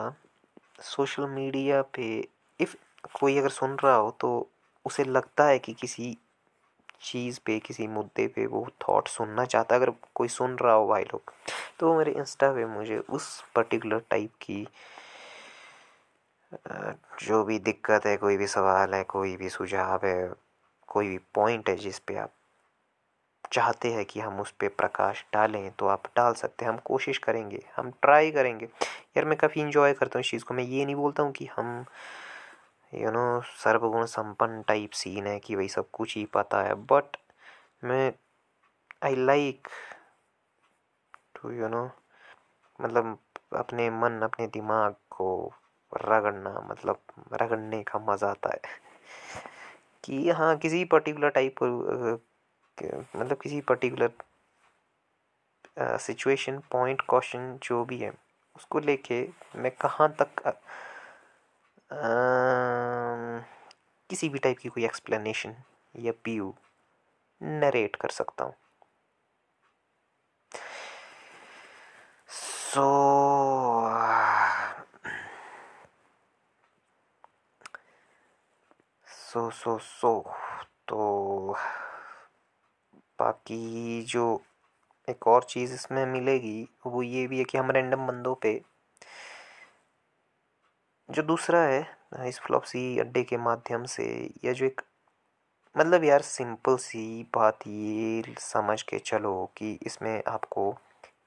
सोशल 0.78 1.26
मीडिया 1.28 1.82
पे 1.94 2.06
इफ़ 2.60 2.76
कोई 3.14 3.36
अगर 3.38 3.48
सुन 3.50 3.76
रहा 3.84 3.94
हो 3.94 4.10
तो 4.20 4.30
उसे 4.86 5.04
लगता 5.04 5.44
है 5.44 5.58
कि 5.58 5.72
किसी 5.72 6.16
चीज़ 7.02 7.38
पे, 7.46 7.58
किसी 7.58 7.86
मुद्दे 7.86 8.26
पे 8.26 8.46
वो 8.46 8.66
थॉट 8.82 9.08
सुनना 9.08 9.44
चाहता 9.44 9.74
है। 9.74 9.80
अगर 9.80 9.92
कोई 10.14 10.28
सुन 10.28 10.56
रहा 10.58 10.72
हो 10.74 10.86
भाई 10.88 11.04
लोग 11.04 11.32
तो 11.80 11.94
मेरे 11.98 12.12
इंस्टा 12.12 12.50
पे 12.52 12.64
मुझे 12.66 12.98
उस 12.98 13.42
पर्टिकुलर 13.54 14.02
टाइप 14.10 14.30
की 14.42 14.66
जो 17.22 17.42
भी 17.44 17.58
दिक्कत 17.58 18.06
है, 18.06 18.16
कोई 18.16 18.36
भी 18.36 18.46
सवाल 18.46 18.94
है, 18.94 19.02
कोई 19.04 19.36
भी 19.36 19.48
सुझाव 19.48 20.06
है, 20.06 20.32
कोई 20.88 21.08
भी 21.08 21.18
पॉइंट 21.34 21.68
है 21.68 21.76
जिस 21.76 21.98
पे 21.98 22.16
आप 22.16 22.32
चाहते 23.52 23.90
हैं 23.92 24.04
कि 24.04 24.20
हम 24.20 24.40
उस 24.40 24.50
पर 24.52 24.68
प्रकाश 24.68 25.24
डालें 25.32 25.70
तो 25.78 25.86
आप 25.86 26.06
डाल 26.16 26.34
सकते 26.34 26.64
हैं। 26.64 26.72
हम 26.72 26.78
कोशिश 26.84 27.18
करेंगे, 27.18 27.62
हम 27.76 27.90
ट्राई 28.02 28.30
करेंगे 28.30 28.68
यार 29.18 29.24
मैं 29.24 29.36
काफ़ी 29.38 29.60
इन्जॉय 29.60 29.92
करता 29.92 30.18
हूँ 30.18 30.24
इस 30.24 30.30
चीज़ 30.30 30.44
को। 30.44 30.54
मैं 30.54 30.64
ये 30.64 30.84
नहीं 30.84 30.94
बोलता 30.94 31.22
हूँ 31.22 31.32
कि 31.32 31.46
हम 31.56 31.84
यू 32.92 33.10
नो 33.10 33.40
सर्वगुण 33.56 34.04
संपन्न 34.06 34.62
टाइप 34.62 34.90
सीन 34.94 35.26
है 35.26 35.38
कि 35.38 35.56
भाई 35.56 35.68
सब 35.68 35.90
कुछ 35.92 36.16
ही 36.16 36.24
पता 36.24 36.62
है 36.62 36.74
बट 36.92 37.16
मैं 37.84 38.12
I 39.04 39.16
like 39.16 39.68
to 41.36 41.50
you 41.50 41.68
know 41.68 41.84
मतलब 42.80 43.18
अपने 43.56 43.88
मन, 43.90 44.20
अपने 44.22 44.46
दिमाग 44.46 44.94
को 45.10 45.52
रगड़ना 45.92 46.50
मतलब 46.70 47.00
रगड़ने 47.32 47.82
का 47.82 47.98
मज़ा 47.98 48.30
आता 48.30 48.50
है। 48.52 48.60
कि 50.04 50.30
हाँ 50.30 50.56
किसी 50.58 50.84
पर्टिकुलर 50.84 51.30
टाइप 51.30 51.62
मतलब 53.16 53.36
किसी 53.42 53.60
पर्टिकुलर 53.60 54.12
सिचुएशन 55.98 56.58
पॉइंट 56.72 57.00
क्वेश्चन 57.00 57.58
जो 57.62 57.84
भी 57.84 57.98
है 57.98 58.12
उसको 58.58 58.78
लेके 58.80 59.20
मैं 59.56 59.70
कहाँ 59.80 60.08
तक 60.22 60.46
आ, 60.46 60.52
किसी 64.10 64.28
भी 64.28 64.38
टाइप 64.38 64.58
की 64.58 64.68
कोई 64.68 64.84
एक्सप्लेनेशन 64.84 65.54
या 65.94 66.12
व्यू 66.26 66.54
नरेट 67.40 67.96
कर 67.96 68.08
सकता 68.10 68.44
हूँ। 68.44 68.54
सो 72.28 72.86
सो 79.08 79.50
सो 79.50 79.78
सो 79.78 80.12
तो 80.88 80.98
बाकी 83.20 84.02
जो 84.08 84.24
एक 85.08 85.26
और 85.28 85.44
चीज़ 85.44 85.74
इसमें 85.74 86.04
मिलेगी, 86.06 86.68
वो 86.86 87.02
ये 87.02 87.26
भी 87.26 87.38
है 87.38 87.44
कि 87.44 87.58
हम 87.58 87.70
रैंडम 87.70 88.06
बंदों 88.06 88.34
पे, 88.34 88.60
जो 91.08 91.22
दूसरा 91.22 91.60
है, 91.62 91.86
इस 92.28 92.38
फ्लॉपसी 92.40 92.98
अड्डे 92.98 93.22
के 93.24 93.36
माध्यम 93.38 93.84
से, 93.86 94.04
या 94.44 94.52
जो 94.52 94.66
एक 94.66 94.80
मतलब 95.76 96.04
यार 96.04 96.22
सिंपल 96.22 96.76
सी 96.76 97.22
बात 97.34 97.66
ये 97.66 98.34
समझ 98.40 98.80
के 98.82 98.98
चलो 99.00 99.50
कि 99.56 99.72
इसमें 99.82 100.22
आपको 100.28 100.70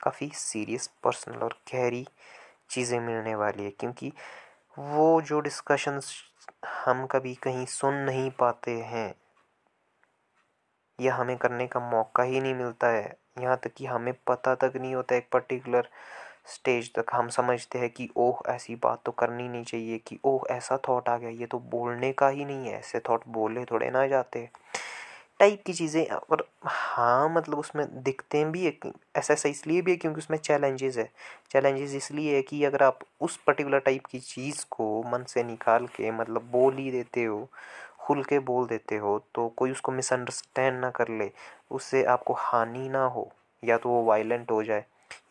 काफ़ी 0.04 0.30
सीरियस 0.36 0.88
पर्सनल 1.04 1.44
और 1.44 1.54
गहरी 1.74 2.06
चीज़ें 2.70 3.00
मिलने 3.00 3.36
वाली 3.36 3.63
है, 3.63 3.70
क्योंकि 3.72 4.12
वो 4.78 5.22
जो 5.22 5.39
डिस्कशंस 5.41 6.13
हम 6.86 7.06
कभी 7.06 7.34
कहीं 7.36 7.65
सुन 7.67 7.94
नहीं 7.96 8.30
पाते 8.39 8.72
हैं 8.84 9.13
यह 11.02 11.16
हमें 11.16 11.38
करने 11.38 11.68
का 11.68 11.80
मौका 11.80 12.24
ही 12.24 12.40
नहीं 12.42 12.54
मिलता 12.56 12.88
है। 12.88 13.16
यहाँ 13.42 13.58
तक 13.64 13.74
कि 13.78 13.86
हमें 13.86 14.14
पता 14.28 14.56
तक 14.56 14.74
नहीं 14.76 14.96
होता 14.96 15.16
एक 15.16 15.28
पर्टिकुलर 15.32 15.88
स्टेज 16.56 16.94
तक। 16.94 17.06
हम 17.14 17.30
समझते 17.30 17.80
हैं 17.80 17.90
कि, 17.90 18.10
ओह, 18.18 18.42
ऐसी 18.48 18.76
बात 18.76 19.02
तो 19.06 19.12
करनी 19.12 19.48
नहीं 19.50 19.64
चाहिए 19.64 19.98
कि, 19.98 20.20
ओह, 20.26 20.44
ऐसा 20.52 20.78
थॉट 20.90 21.10
आ 21.10 21.18
गया। 21.18 21.30
ये 21.30 21.46
तो 21.46 21.60
बोलने 21.60 22.12
का 22.14 22.28
ही 22.30 22.46
नहीं 22.46 22.68
है। 22.68 22.80
ऐसे 22.80 23.00
थॉट 23.00 23.22
बोले 23.30 23.66
थोड़े 23.66 23.90
ना 23.90 24.08
जाते। 24.08 24.50
टाइप 25.40 25.64
की 25.66 25.74
चीज़ें 25.74 26.08
और 26.10 26.48
हाँ 26.66 27.30
मतलब 27.30 27.60
उसमें 27.60 27.86
दिखते 28.04 28.44
भी 28.46 28.66
है 28.66 28.74
ऐसा 29.18 29.34
ऐसा 29.34 29.50
इसलिए 29.50 29.82
भी 29.82 29.92
है 29.92 29.98
क्योंकि 29.98 30.18
उसमें 30.18 30.38
चैलेंजेस 30.38 30.98
है। 30.98 31.06
चैलेंजेस 31.52 31.94
इसलिए 31.96 32.36
है 32.36 32.42
कि 32.42 32.64
अगर 32.66 32.84
आप 32.84 33.00
उस 33.22 33.38
पर्टिकुलर 33.48 33.80
टाइप 33.80 34.06
की 34.06 34.20
चीज़ 34.20 34.66
को 34.72 35.04
मन 35.04 35.24
से 35.24 35.44
निकाल 35.44 35.88
के 35.88 36.12
मतलब 36.12 36.50
बोल 36.52 36.76
ही 36.78 36.92
देते 36.92 37.24
हो 37.24 37.50
खुल 38.12 38.24
के 38.24 38.39
बोल 38.41 38.67
देते 38.67 38.97
हो 38.97 39.17
तो 39.36 39.47
कोई 39.58 39.71
उसको 39.71 39.91
मिसअंडरस्टैंड 39.91 40.80
ना 40.80 40.89
कर 40.91 41.10
ले, 41.12 41.32
उससे 41.71 42.04
आपको 42.08 42.34
हानि 42.39 42.88
ना 42.89 43.04
हो, 43.08 43.32
या 43.63 43.78
तो 43.78 43.89
वो 43.89 44.04
वायलेंट 44.06 44.52
हो 44.52 44.63
जाए, 44.63 44.86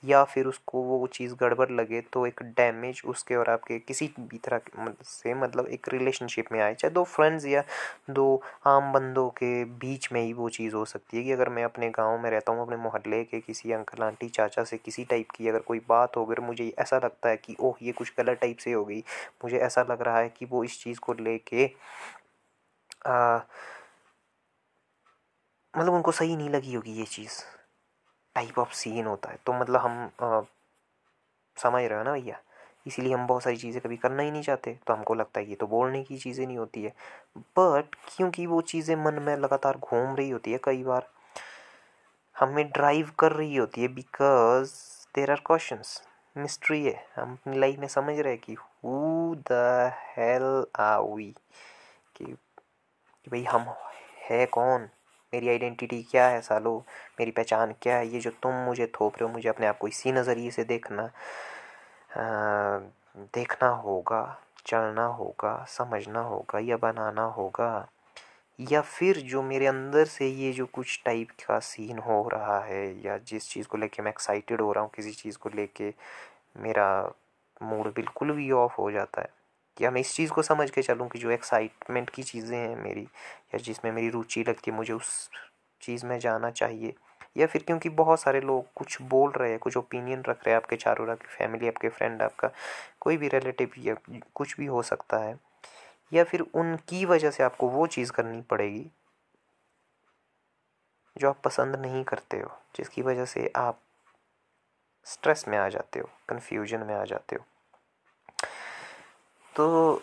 या 0.04 0.22
फिर 0.24 0.46
उसको 0.46 0.82
वो 0.82 1.06
चीज़ 1.08 1.34
गड़बड़ 1.34 1.70
लगे 1.70 2.00
तो 2.12 2.26
एक 2.26 2.42
डैमेज 2.56 3.02
उसके 3.06 3.34
और 3.36 3.48
आपके 3.50 3.78
किसी 3.80 4.06
भी 4.20 4.38
तरह 4.38 4.60
से 5.04 5.34
मतलब 5.34 5.66
एक 5.68 5.88
रिलेशनशिप 5.88 6.52
में 6.52 6.60
आए, 6.60 6.74
चाहे 6.74 6.92
दो 6.94 7.04
फ्रेंड्स 7.06 7.46
या 7.46 7.62
दो 8.10 8.42
आम 8.66 8.92
बंदों 8.92 9.28
के 9.32 9.64
बीच 9.80 10.08
में 10.12 10.20
ही 10.22 10.32
वो 10.32 10.48
चीज़ 10.50 10.74
हो 10.74 10.84
सकती 10.86 11.16
है 11.16 11.24
कि 11.24 11.32
अगर 11.32 11.48
मैं 11.50 11.64
अपने 11.64 11.90
गाँव 11.90 12.18
में 12.22 12.30
रहता 12.30 12.52
हूँ, 12.52 12.62
अपने 12.62 12.76
मोहल्ले 12.78 13.22
के 13.24 13.40
किसी 13.40 13.72
अंकल 13.72 14.02
आंटी 14.04 14.28
चाचा 14.30 14.64
से 14.64 14.76
किसी 14.78 15.04
टाइप 15.04 15.30
की 15.30 15.48
अगर 15.48 15.60
कोई 15.62 15.80
बात 15.88 16.16
हो, 16.16 16.24
अगर 16.26 16.40
मुझे 16.40 16.72
ऐसा 16.78 16.98
लगता 16.98 17.28
है 17.28 17.36
कि, 17.38 17.56
ओह, 17.60 17.76
ये 17.82 17.92
कुछ 17.92 18.12
गलत 18.18 18.38
टाइप 18.40 18.58
से 18.58 18.72
हो 18.72 18.84
गई। 18.84 19.00
मुझे 19.44 19.58
ऐसा 19.60 19.86
लग 19.90 20.02
रहा 20.02 20.18
है 20.18 20.28
कि 20.30 20.46
वो 20.46 20.64
इस 20.64 20.82
चीज़ 20.84 21.00
को 21.00 21.14
लेके 21.20 21.70
मतलब 25.74 25.92
उनको 25.92 26.12
सही 26.12 26.36
नहीं 26.36 26.50
लगी 26.50 26.74
होगी 26.74 26.92
ये 26.92 27.04
चीज़। 27.04 27.42
टाइप 28.34 28.58
ऑफ़ 28.58 28.72
सीन 28.72 29.06
होता 29.06 29.30
है। 29.30 29.38
तो 29.46 29.52
मतलब 29.52 29.80
हम 29.80 30.10
आ, 30.22 30.40
समझ 31.56 31.82
रहे 31.84 31.98
हो 31.98 32.04
ना 32.04 32.12
भैया। 32.12 32.40
इसीलिए 32.86 33.14
हम 33.14 33.26
बहुत 33.26 33.42
सारी 33.42 33.56
चीज़ें 33.56 33.80
कभी 33.82 33.96
करना 33.96 34.22
ही 34.22 34.30
नहीं 34.30 34.42
चाहते। 34.42 34.78
तो 34.86 34.94
हमको 34.94 35.14
लगता 35.14 35.40
है 35.40 35.48
ये 35.48 35.54
तो 35.54 35.66
बोलने 35.66 36.02
की 36.02 36.18
चीज़ें 36.18 36.46
नहीं 36.46 36.58
होती 36.58 36.82
है। 36.82 36.92
बट 37.38 37.94
क्योंकि 38.16 38.46
वो 38.46 38.60
चीज़ें 38.60 38.96
मन 38.96 39.14
में 39.14 39.36
लगातार 39.36 39.78
घूम 39.78 40.16
रही 40.16 40.30
होती 40.30 40.52
है 40.52 40.58
कई 40.64 40.82
बार 40.84 41.08
हमें 42.36 42.70
ड्राइव 42.70 43.10
कर 43.18 43.32
रही 43.32 43.56
होती 43.56 43.82
है 43.82 43.88
because 43.88 44.72
there 45.14 45.30
are 45.30 45.40
question 45.46 45.82
mystery 46.36 46.84
है। 46.84 47.06
हम 47.16 47.32
अपनी 47.32 47.58
लाइफ 47.58 47.78
में 47.78 47.88
समझ 47.88 48.18
रहे 48.18 48.32
हैं 48.32 48.40
कि 48.40 48.54
who 48.54 49.34
the 49.50 49.92
hell 50.16 50.64
are 50.80 51.00
we 51.00 51.34
कि 53.24 53.30
भाई 53.30 53.42
हम 53.44 53.74
है 54.30 54.44
कौन? 54.46 54.88
मेरी 55.32 55.48
आइडेंटिटी 55.48 56.02
क्या 56.02 56.26
है 56.28 56.40
सालो? 56.40 56.76
मेरी 57.20 57.30
पहचान 57.30 57.74
क्या 57.82 57.96
है? 57.96 58.06
ये 58.08 58.20
जो 58.20 58.30
तुम 58.42 58.54
मुझे 58.66 58.86
थोप 59.00 59.14
रहे 59.14 59.28
हो 59.28 59.32
मुझे 59.34 59.48
अपने 59.48 59.66
आप 59.66 59.78
को 59.78 59.88
इसी 59.88 60.12
नज़रिए 60.12 60.50
से 60.50 60.64
देखना 60.64 61.10
आ, 62.16 62.78
देखना 63.34 63.68
होगा 63.68 64.22
चलना 64.66 65.04
होगा 65.14 65.54
समझना 65.68 66.20
होगा 66.20 66.58
या 66.58 66.76
बनाना 66.76 67.22
होगा 67.22 67.70
या 68.58 68.80
फिर 68.80 69.16
जो 69.26 69.42
मेरे 69.42 69.66
अंदर 69.66 70.04
से 70.06 70.28
ये 70.28 70.52
जो 70.52 70.66
कुछ 70.66 71.00
टाइप 71.04 71.30
का 71.46 71.58
सीन 71.60 71.98
हो 71.98 72.28
रहा 72.28 72.60
है 72.64 72.84
या 73.06 73.18
जिस 73.18 73.50
चीज़ 73.50 73.68
को 73.68 73.78
लेके 73.78 74.02
मैं 74.02 74.10
एक्साइटेड 74.10 74.60
हो 74.60 74.72
रहा 74.72 74.84
हूँ 74.84 74.90
किसी 74.96 75.12
चीज़ 75.12 75.38
को 75.38 75.50
लेके 75.54 75.94
मेरा 76.56 76.88
मूड 77.62 77.94
बिल्कुल 77.94 78.32
भी 78.32 78.50
ऑफ़ 78.52 78.74
हो 78.78 78.90
जाता 78.90 79.22
है। 79.22 79.30
या 79.80 79.90
मैं 79.90 80.00
इस 80.00 80.14
चीज़ 80.14 80.30
को 80.32 80.42
समझ 80.42 80.70
के 80.70 80.82
चलूँ 80.82 81.08
कि 81.08 81.18
जो 81.18 81.30
एक्साइटमेंट 81.30 82.10
की 82.10 82.22
चीज़ें 82.22 82.56
हैं 82.58 82.76
मेरी, 82.76 83.02
या 83.02 83.58
जिसमें 83.58 83.90
मेरी 83.92 84.08
रुचि 84.10 84.44
लगती 84.48 84.70
है, 84.70 84.76
मुझे 84.76 84.92
उस 84.92 85.28
चीज़ 85.82 86.06
में 86.06 86.18
जाना 86.18 86.50
चाहिए, 86.52 86.94
या 87.36 87.46
फिर 87.46 87.62
क्योंकि 87.62 87.88
बहुत 87.88 88.20
सारे 88.20 88.40
लोग 88.40 88.66
कुछ 88.76 89.00
बोल 89.02 89.30
रहे 89.32 89.50
हैं, 89.50 89.58
कुछ 89.58 89.76
ओपिनियन 89.76 90.22
रख 90.28 90.44
रहे 90.44 90.50
हैं 90.50 90.56
आपके 90.56 90.76
चारों 90.76 91.08
आपकी 91.10 91.28
फैमिली 91.38 91.68
आपके 91.68 91.88
फ्रेंड 91.88 92.22
आपका 92.22 92.50
कोई 93.00 93.16
भी 93.16 93.28
रिलेटिव 93.28 93.70
या 93.78 93.96
कुछ 94.34 94.56
भी 94.56 94.66
हो 94.66 94.82
सकता 94.84 95.18
है, 95.18 95.38
या 96.12 96.24
फिर 96.24 96.40
उनकी 96.54 97.04
वजह 97.06 97.30
से 97.30 97.42
आपको 97.42 97.68
वो 97.68 97.86
चीज़ 97.88 98.12
करनी 98.12 98.40
पड़ेगी 98.50 98.90
जो 101.16 101.28
आप 101.28 101.40
पसंद 101.44 101.76
नहीं 101.76 102.02
करते 102.04 102.36
हो, 102.36 102.50
जिसकी 102.76 103.02
वजह 103.02 103.24
से 103.24 103.50
आप 103.56 103.80
स्ट्रेस 105.06 105.44
में 105.48 105.56
आ 105.58 105.68
जाते 105.68 106.00
हो 106.00 106.08
कन्फ्यूज़न 106.28 106.86
में 106.86 106.94
आ 106.94 107.04
जाते 107.04 107.36
हो। 107.36 107.44
तो 109.56 110.02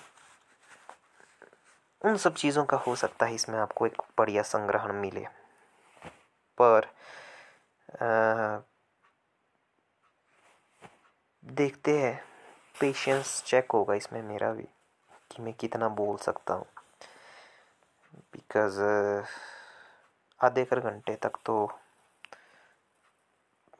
उन 2.01 2.17
सब 2.17 2.33
चीज़ों 2.33 2.65
का 2.65 2.77
हो 2.77 2.95
सकता 2.95 3.25
है 3.25 3.35
इसमें 3.35 3.57
आपको 3.59 3.85
एक 3.87 4.01
बढ़िया 4.17 4.41
संग्रहण 4.43 4.93
मिले। 4.93 5.25
पर 6.57 6.87
आ, 8.03 8.59
देखते 11.43 11.97
हैं। 11.99 12.19
पेशेंस 12.75 13.43
चेक 13.47 13.71
होगा 13.71 13.93
इसमें 13.93 14.21
मेरा 14.21 14.51
भी 14.53 14.67
कि 15.31 15.43
मैं 15.43 15.53
कितना 15.53 15.89
बोल 15.89 16.17
सकता 16.17 16.53
हूँ। 16.53 16.65
बिकॉज़ 18.33 18.79
आधे 20.41 20.65
कर 20.65 20.79
घंटे 20.79 21.15
तक 21.15 21.37
तो 21.45 21.57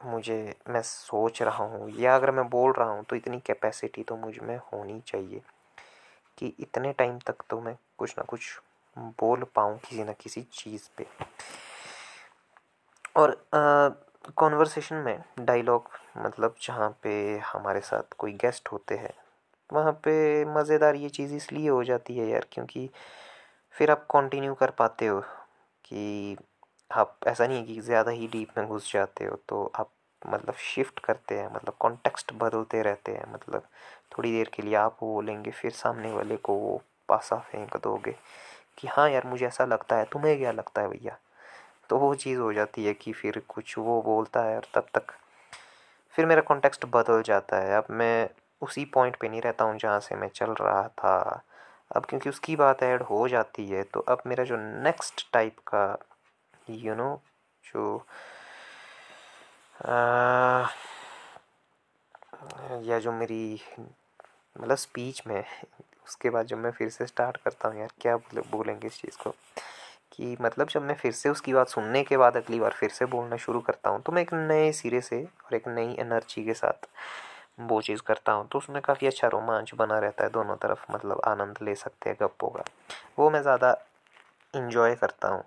मुझे 0.04 0.54
मैं 0.68 0.82
सोच 0.82 1.42
रहा 1.42 1.64
हूँ 1.64 1.90
या 1.90 2.14
अगर 2.16 2.30
मैं 2.30 2.48
बोल 2.48 2.72
रहा 2.72 2.90
हूँ 2.90 3.04
तो 3.04 3.16
इतनी 3.16 3.40
कैपेसिटी 3.40 4.02
तो 4.02 4.16
मुझमें 4.16 4.56
होनी 4.56 5.00
चाहिए। 5.06 5.40
कि 6.38 6.52
इतने 6.60 6.92
टाइम 6.92 7.18
तक 7.26 7.42
तो 7.50 7.60
मैं 7.60 7.76
कुछ 7.98 8.14
ना 8.18 8.24
कुछ 8.24 8.50
बोल 9.20 9.44
पाऊँ 9.56 9.78
किसी 9.80 10.04
ना 10.04 10.12
किसी 10.12 10.42
चीज़ 10.52 10.88
पे। 10.98 11.06
और 13.16 13.36
कॉन्वर्सेशन 14.36 14.96
में 14.96 15.18
डायलॉग 15.40 15.88
मतलब 16.18 16.54
जहाँ 16.62 16.88
पे 17.02 17.12
हमारे 17.46 17.80
साथ 17.80 18.14
कोई 18.18 18.32
गेस्ट 18.34 18.68
होते 18.72 18.94
हैं, 18.96 19.12
वहाँ 19.70 19.92
पे 20.04 20.44
मज़ेदार 20.54 20.96
ये 20.96 21.08
चीज़ 21.08 21.34
इसलिए 21.34 21.68
हो 21.68 21.82
जाती 21.84 22.16
है 22.18 22.28
यार 22.28 22.46
क्योंकि 22.52 22.88
फिर 23.76 23.90
आप 23.90 24.06
कंटिन्यू 24.10 24.54
कर 24.54 24.70
पाते 24.70 25.06
हो 25.06 25.20
कि 25.84 26.36
आप, 26.90 27.16
ऐसा 27.26 27.46
नहीं 27.46 27.58
है 27.58 27.64
कि 27.64 27.80
ज़्यादा 27.80 28.10
ही 28.10 28.26
डीप 28.28 28.58
में 28.58 28.66
घुस 28.68 28.92
जाते 28.92 29.24
हो 29.24 29.36
तो 29.48 29.64
आप 29.76 29.90
मतलब 30.26 30.54
शिफ्ट 30.54 30.98
करते 30.98 31.38
हैं 31.38 31.54
मतलब 31.54 31.74
कॉन्टेक्स्ट 31.80 32.32
बदलते 32.32 32.82
रहते 32.82 33.12
हैं 33.12 33.32
मतलब 33.32 33.62
थोड़ी 34.18 34.32
देर 34.32 34.50
के 34.54 34.62
लिए 34.62 34.74
आप 34.74 34.96
वो 35.02 35.14
बोलेंगे 35.14 35.50
फिर 35.50 35.70
सामने 35.70 36.12
वाले 36.12 36.36
को 36.36 36.54
वो 36.54 36.82
पासा 37.08 37.36
फेंक 37.36 37.76
दोगे 37.76 38.16
कि 38.78 38.88
हाँ 38.88 39.10
यार 39.10 39.26
मुझे 39.26 39.46
ऐसा 39.46 39.64
लगता 39.64 39.96
है 39.96 40.04
तुम्हें 40.04 40.38
क्या 40.38 40.52
लगता 40.52 40.82
है 40.82 40.88
भैया? 40.88 41.18
तो 41.90 41.98
वो 41.98 42.14
चीज़ 42.14 42.38
हो 42.38 42.52
जाती 42.52 42.84
है 42.84 42.94
कि 42.94 43.12
फिर 43.12 43.42
कुछ 43.48 43.78
वो 43.78 44.02
बोलता 44.02 44.42
है 44.42 44.56
और 44.56 44.66
तब 44.74 44.86
तक 44.94 45.02
फिर 46.10 46.26
मेरा 46.26 46.40
कॉन्टेक्स्ट 46.40 46.86
बदल 46.86 47.22
जाता 47.22 47.56
है। 47.56 47.76
अब 47.76 47.84
मैं 47.90 48.30
उसी 48.62 48.84
पॉइंट 48.84 49.16
पे 49.16 49.28
नहीं 49.28 49.40
रहता 49.40 49.64
हूँ 49.64 49.78
जहाँ 49.78 50.00
से 50.00 50.14
मैं 50.14 50.28
चल 50.28 50.50
रहा 50.50 50.88
था। 50.88 51.42
अब 51.96 52.04
क्योंकि 52.04 52.28
उसकी 52.28 52.56
बात 52.56 52.82
ऐड 52.82 53.02
हो 53.02 53.28
जाती 53.28 53.66
है 53.66 53.82
तो 53.82 54.00
अब 54.00 54.22
मेरा 54.26 54.44
जो 54.44 54.56
नेक्स्ट 54.56 55.32
टाइप 55.32 55.58
का 55.58 55.98
यू 56.70 56.76
you 56.76 56.96
नो 56.98 57.04
know, 57.04 57.18
जो 57.72 58.06
या 62.82 62.98
जो 62.98 63.12
मेरी 63.12 63.60
मतलब 64.56 64.76
स्पीच 64.76 65.22
में, 65.26 65.44
उसके 66.06 66.30
बाद 66.30 66.46
जब 66.46 66.58
मैं 66.58 66.70
फिर 66.70 66.88
से 66.88 67.06
स्टार्ट 67.06 67.36
करता 67.36 67.68
हूँ 67.68 67.78
यार, 67.80 67.90
क्या 68.00 68.16
बोलेंगे 68.52 68.86
इस 68.86 69.00
चीज़ 69.02 69.16
को? 69.22 69.30
कि 70.12 70.36
मतलब 70.40 70.68
जब 70.68 70.82
मैं 70.82 70.94
फिर 70.94 71.12
से 71.12 71.28
उसकी 71.28 71.52
बात 71.52 71.68
सुनने 71.68 72.02
के 72.04 72.16
बाद 72.16 72.36
अगली 72.36 72.60
बार 72.60 72.70
फिर 72.70 72.90
से 72.90 73.06
बोलना 73.06 73.36
शुरू 73.36 73.60
करता 73.60 73.90
हूँ 73.90 74.02
तो 74.02 74.12
मैं 74.12 74.22
एक 74.22 74.32
नए 74.34 74.70
सिरे 74.72 75.00
से 75.00 75.22
और 75.24 75.54
एक 75.54 75.68
नई 75.68 75.94
एनर्जी 76.00 76.44
के 76.44 76.54
साथ 76.54 76.88
वो 77.60 77.80
चीज़ 77.82 78.02
करता 78.02 78.32
हूँ 78.32 78.48
तो 78.48 78.58
उसमें 78.58 78.80
काफ़ी 78.82 79.06
अच्छा 79.06 79.28
रोमांच 79.28 79.74
बना 79.74 79.98
रहता 79.98 80.24
है 80.24 80.30
दोनों 80.30 80.56
तरफ़ 80.56 80.92
मतलब 80.92 81.20
आनंद 81.26 81.58
ले 81.62 81.74
सकते 81.74 82.10
हैं 82.10 82.18
गप्पों 82.22 82.48
का। 82.48 82.64
वो 83.18 83.30
मैं 83.30 83.42
ज़्यादा 83.42 83.76
इंजॉय 84.54 84.94
करता 84.94 85.28
हूँ। 85.28 85.44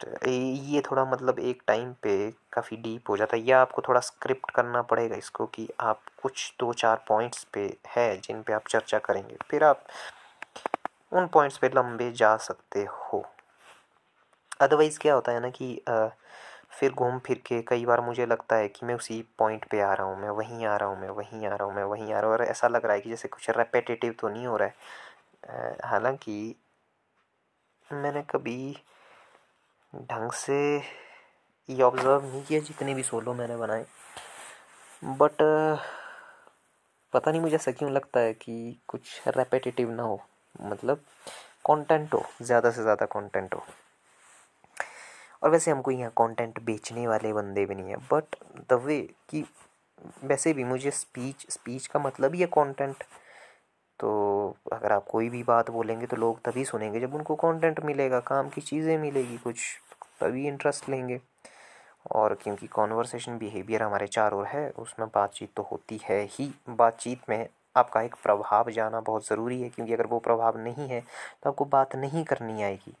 ये 0.00 0.80
थोड़ा 0.80 1.04
मतलब 1.04 1.38
एक 1.40 1.62
टाइम 1.66 1.92
पे 2.02 2.14
काफ़ी 2.52 2.76
डीप 2.76 3.10
हो 3.10 3.16
जाता 3.16 3.36
है। 3.36 3.42
या 3.42 3.60
आपको 3.60 3.82
थोड़ा 3.88 4.00
स्क्रिप्ट 4.00 4.50
करना 4.50 4.82
पड़ेगा 4.82 5.16
इसको 5.16 5.46
कि 5.46 5.68
आप 5.80 6.00
कुछ 6.22 6.52
दो 6.60 6.72
चार 6.72 7.04
पॉइंट्स 7.08 7.44
पे 7.54 7.66
है 7.88 8.16
जिन 8.18 8.42
पे 8.42 8.52
आप 8.52 8.68
चर्चा 8.68 8.98
करेंगे 8.98 9.36
फिर 9.50 9.64
आप 9.64 9.84
उन 11.12 11.26
पॉइंट्स 11.26 11.58
पे 11.58 11.68
लंबे 11.68 12.10
जा 12.12 12.36
सकते 12.38 12.84
हो। 12.84 13.24
अदरवाइज़ 14.60 14.98
क्या 14.98 15.14
होता 15.14 15.32
है 15.32 15.40
ना 15.40 15.50
कि 15.50 15.80
आ, 15.88 16.06
फिर 16.70 16.92
घूम 16.92 17.18
फिर 17.18 17.38
के 17.46 17.60
कई 17.62 17.84
बार 17.86 18.00
मुझे 18.00 18.26
लगता 18.26 18.56
है 18.56 18.68
कि 18.68 18.86
मैं 18.86 18.94
उसी 18.94 19.20
पॉइंट 19.38 19.64
पे 19.70 19.80
आ 19.80 19.92
रहा 19.94 20.06
हूँ 20.06 20.20
मैं 20.22 20.30
वहीं 20.30 20.64
आ 20.66 20.76
रहा 20.76 20.88
हूँ 20.88 21.00
मैं 21.00 21.08
वहीं 21.10 21.46
आ 21.46 21.54
रहा 21.54 21.64
हूँ 21.64 21.74
मैं 21.76 21.84
वहीं 21.84 22.12
आ 22.12 22.20
रहा 22.20 22.26
हूँ 22.26 22.32
और 22.32 22.44
ऐसा 22.44 22.68
लग 22.68 22.84
रहा 22.86 22.94
है 22.94 23.00
कि 23.00 23.10
जैसे 23.10 23.28
कुछ 23.28 23.48
रेपेटेटिव 23.50 24.14
तो 24.20 24.28
नहीं 24.28 24.46
हो 24.46 24.56
रहा 24.56 24.68
है। 24.68 25.76
हालाँकि 25.84 26.54
मैंने 27.90 28.22
कभी 28.22 28.76
ढंग 29.92 30.30
से 30.32 30.56
ये 31.68 31.82
ऑब्ज़र्व 31.82 32.24
नहीं 32.24 32.42
किया 32.44 32.60
जितने 32.60 32.94
भी 32.94 33.02
सोलो 33.02 33.34
मैंने 33.34 33.56
बनाए। 33.56 33.84
बट 35.02 35.42
पता 37.12 37.30
नहीं 37.30 37.40
मुझे 37.40 37.54
ऐसा 37.56 37.72
क्यों 37.72 37.90
लगता 37.92 38.20
है 38.20 38.32
कि 38.34 38.76
कुछ 38.88 39.20
रेपेटेटिव 39.28 39.90
ना 39.90 40.02
हो। 40.02 40.20
मतलब 40.60 41.04
कंटेंट 41.66 42.14
हो, 42.14 42.24
ज़्यादा 42.42 42.70
से 42.70 42.82
ज़्यादा 42.82 43.06
कंटेंट 43.06 43.54
हो। 43.54 43.64
और 45.42 45.50
वैसे 45.50 45.70
हमको 45.70 45.90
यहाँ 45.90 46.10
कंटेंट 46.18 46.60
बेचने 46.62 47.06
वाले 47.08 47.32
बंदे 47.32 47.64
भी 47.66 47.74
नहीं 47.74 47.90
है। 47.90 47.96
बट 48.12 48.36
द 48.70 48.80
वे 48.84 49.00
कि, 49.28 49.44
वैसे 50.24 50.52
भी 50.52 50.64
मुझे 50.64 50.90
स्पीच 50.90 51.46
स्पीच 51.50 51.86
का 51.86 52.00
मतलब 52.00 52.34
ही 52.34 52.40
है 52.40 52.46
कंटेंट 52.46 53.04
तो 54.00 54.56
अगर 54.72 54.92
आप 54.92 55.06
कोई 55.08 55.28
भी 55.28 55.42
बात 55.42 55.70
बोलेंगे 55.70 56.06
तो 56.06 56.16
लोग 56.16 56.40
तभी 56.44 56.64
सुनेंगे 56.64 57.00
जब 57.00 57.14
उनको 57.14 57.34
कंटेंट 57.36 57.80
मिलेगा, 57.84 58.20
काम 58.20 58.48
की 58.48 58.60
चीज़ें 58.60 58.96
मिलेगी 58.98 59.36
कुछ, 59.38 59.56
तभी 60.20 60.46
इंटरेस्ट 60.48 60.88
लेंगे। 60.88 61.20
और 62.12 62.34
क्योंकि 62.34 62.66
कॉन्वर्सेशन 62.66 63.38
बिहेवियर 63.38 63.82
हमारे 63.82 64.06
चार 64.06 64.32
ओर 64.32 64.46
है, 64.46 64.68
उसमें 64.70 65.08
बातचीत 65.08 65.50
तो 65.56 65.62
होती 65.62 66.00
है 66.04 66.22
ही। 66.30 66.50
बातचीत 66.70 67.28
में 67.28 67.46
आपका 67.76 68.00
एक 68.02 68.14
प्रभाव 68.22 68.70
जाना 68.70 69.00
बहुत 69.00 69.26
ज़रूरी 69.26 69.60
है, 69.62 69.68
क्योंकि 69.68 69.92
अगर 69.92 70.06
वो 70.06 70.18
प्रभाव 70.18 70.58
नहीं 70.58 70.88
है 70.88 71.00
तो 71.42 71.50
आपको 71.50 71.64
बात 71.66 71.96
नहीं 71.96 72.24
करनी 72.24 72.62
आएगी। 72.62 72.94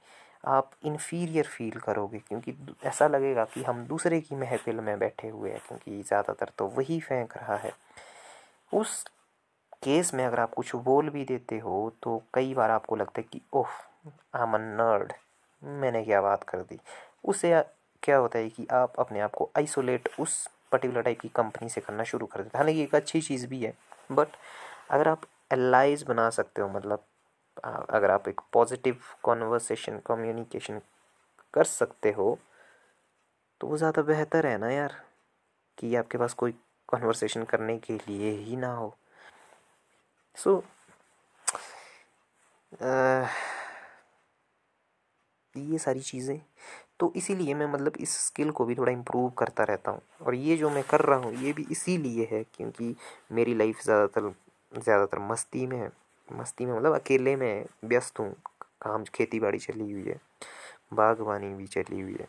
आप 0.44 0.70
इन्फीरियर 0.84 1.44
फील 1.46 1.78
करोगे, 1.78 2.18
क्योंकि 2.18 2.54
ऐसा 2.84 3.06
लगेगा 3.08 3.44
कि 3.44 3.62
हम 3.62 3.84
दूसरे 3.86 4.20
की 4.20 4.36
महफिल 4.36 4.80
में 4.80 4.98
बैठे 4.98 5.28
हुए 5.28 5.50
हैं, 5.50 5.60
क्योंकि 5.68 6.02
ज़्यादातर 6.02 6.50
तो 6.58 6.66
वही 6.68 7.00
फेंक 7.00 7.36
रहा 7.36 7.56
है। 7.56 7.72
उस 8.72 9.04
केस 9.82 10.12
में 10.14 10.24
अगर 10.24 10.40
आप 10.40 10.54
कुछ 10.54 10.74
बोल 10.76 11.08
भी 11.10 11.24
देते 11.24 11.58
हो 11.58 11.92
तो 12.02 12.22
कई 12.34 12.52
बार 12.54 12.70
आपको 12.70 12.96
लगता 12.96 13.20
है 13.20 13.26
कि, 13.32 13.40
ओह 13.54 13.68
आम 14.34 14.56
नर्ड 14.56 15.12
मैंने 15.62 16.02
क्या 16.04 16.20
बात 16.22 16.44
कर 16.44 16.58
दी। 16.60 16.78
उससे 17.24 17.62
क्या 18.02 18.16
होता 18.16 18.38
है 18.38 18.48
कि 18.50 18.66
आप 18.72 18.92
अपने 18.98 19.20
आप 19.20 19.34
को 19.34 19.50
आइसोलेट 19.58 20.08
उस 20.20 20.46
पर्टिकुलर 20.72 21.02
टाइप 21.02 21.20
की 21.20 21.28
कंपनी 21.36 21.68
से 21.68 21.80
करना 21.80 22.04
शुरू 22.04 22.26
कर 22.26 22.42
देते 22.42 22.58
हैं। 22.58 22.62
हालाँकि 22.62 22.82
एक 22.82 22.94
अच्छी 22.94 23.20
चीज़ 23.20 23.46
भी 23.46 23.62
है 23.62 23.72
बट 24.10 24.28
अगर 24.90 25.08
आप 25.08 25.22
एलाइज 25.52 26.02
बना 26.08 26.28
सकते 26.30 26.62
हो 26.62 26.68
मतलब 26.68 27.04
अगर 27.64 28.10
आप 28.10 28.28
एक 28.28 28.40
पॉजिटिव 28.52 28.96
कॉन्वर्सेशन 29.22 29.98
कम्युनिकेशन 30.06 30.80
कर 31.54 31.64
सकते 31.66 32.10
हो 32.12 32.38
तो 33.60 33.66
वो 33.66 33.76
ज़्यादा 33.76 34.02
बेहतर 34.02 34.46
है 34.46 34.56
ना 34.58 34.70
यार, 34.70 34.92
कि 35.78 35.94
आपके 35.96 36.18
पास 36.18 36.34
कोई 36.34 36.54
कॉन्वर्सेशन 36.88 37.42
करने 37.44 37.76
के 37.78 37.94
लिए 37.98 38.30
ही 38.38 38.56
ना 38.56 38.72
हो। 38.74 38.94
So, 40.36 40.62
ये 45.54 45.78
सारी 45.78 46.00
चीज़ें। 46.00 46.40
तो 47.00 47.12
इसीलिए 47.16 47.54
मैं 47.54 47.66
मतलब 47.66 47.92
इस 48.00 48.16
स्किल 48.26 48.50
को 48.50 48.64
भी 48.64 48.74
थोड़ा 48.74 48.92
इम्प्रूव 48.92 49.28
करता 49.30 49.64
रहता 49.64 49.90
हूँ। 49.90 50.00
और 50.26 50.34
ये 50.34 50.56
जो 50.56 50.70
मैं 50.70 50.82
कर 50.84 51.00
रहा 51.00 51.18
हूँ 51.18 51.32
ये 51.44 51.52
भी 51.52 51.66
इसीलिए 51.70 52.28
है 52.32 52.42
क्योंकि 52.54 52.94
मेरी 53.32 53.54
लाइफ 53.54 53.82
ज़्यादातर 53.84 54.32
ज़्यादातर 54.72 55.18
मस्ती 55.30 55.66
में 55.66 55.76
है। 55.78 55.90
मस्ती 56.28 56.66
में 56.66 56.72
मतलब 56.74 56.94
अकेले 56.94 57.36
में 57.36 57.64
व्यस्त 57.84 58.18
हूँ। 58.20 58.32
काम 58.82 59.04
खेती 59.14 59.40
बाड़ी 59.40 59.58
चली 59.58 59.90
हुई 59.92 60.04
है। 60.04 60.18
बागवानी 60.94 61.54
भी 61.54 61.66
चली 61.66 62.00
हुई 62.00 62.16
है। 62.20 62.28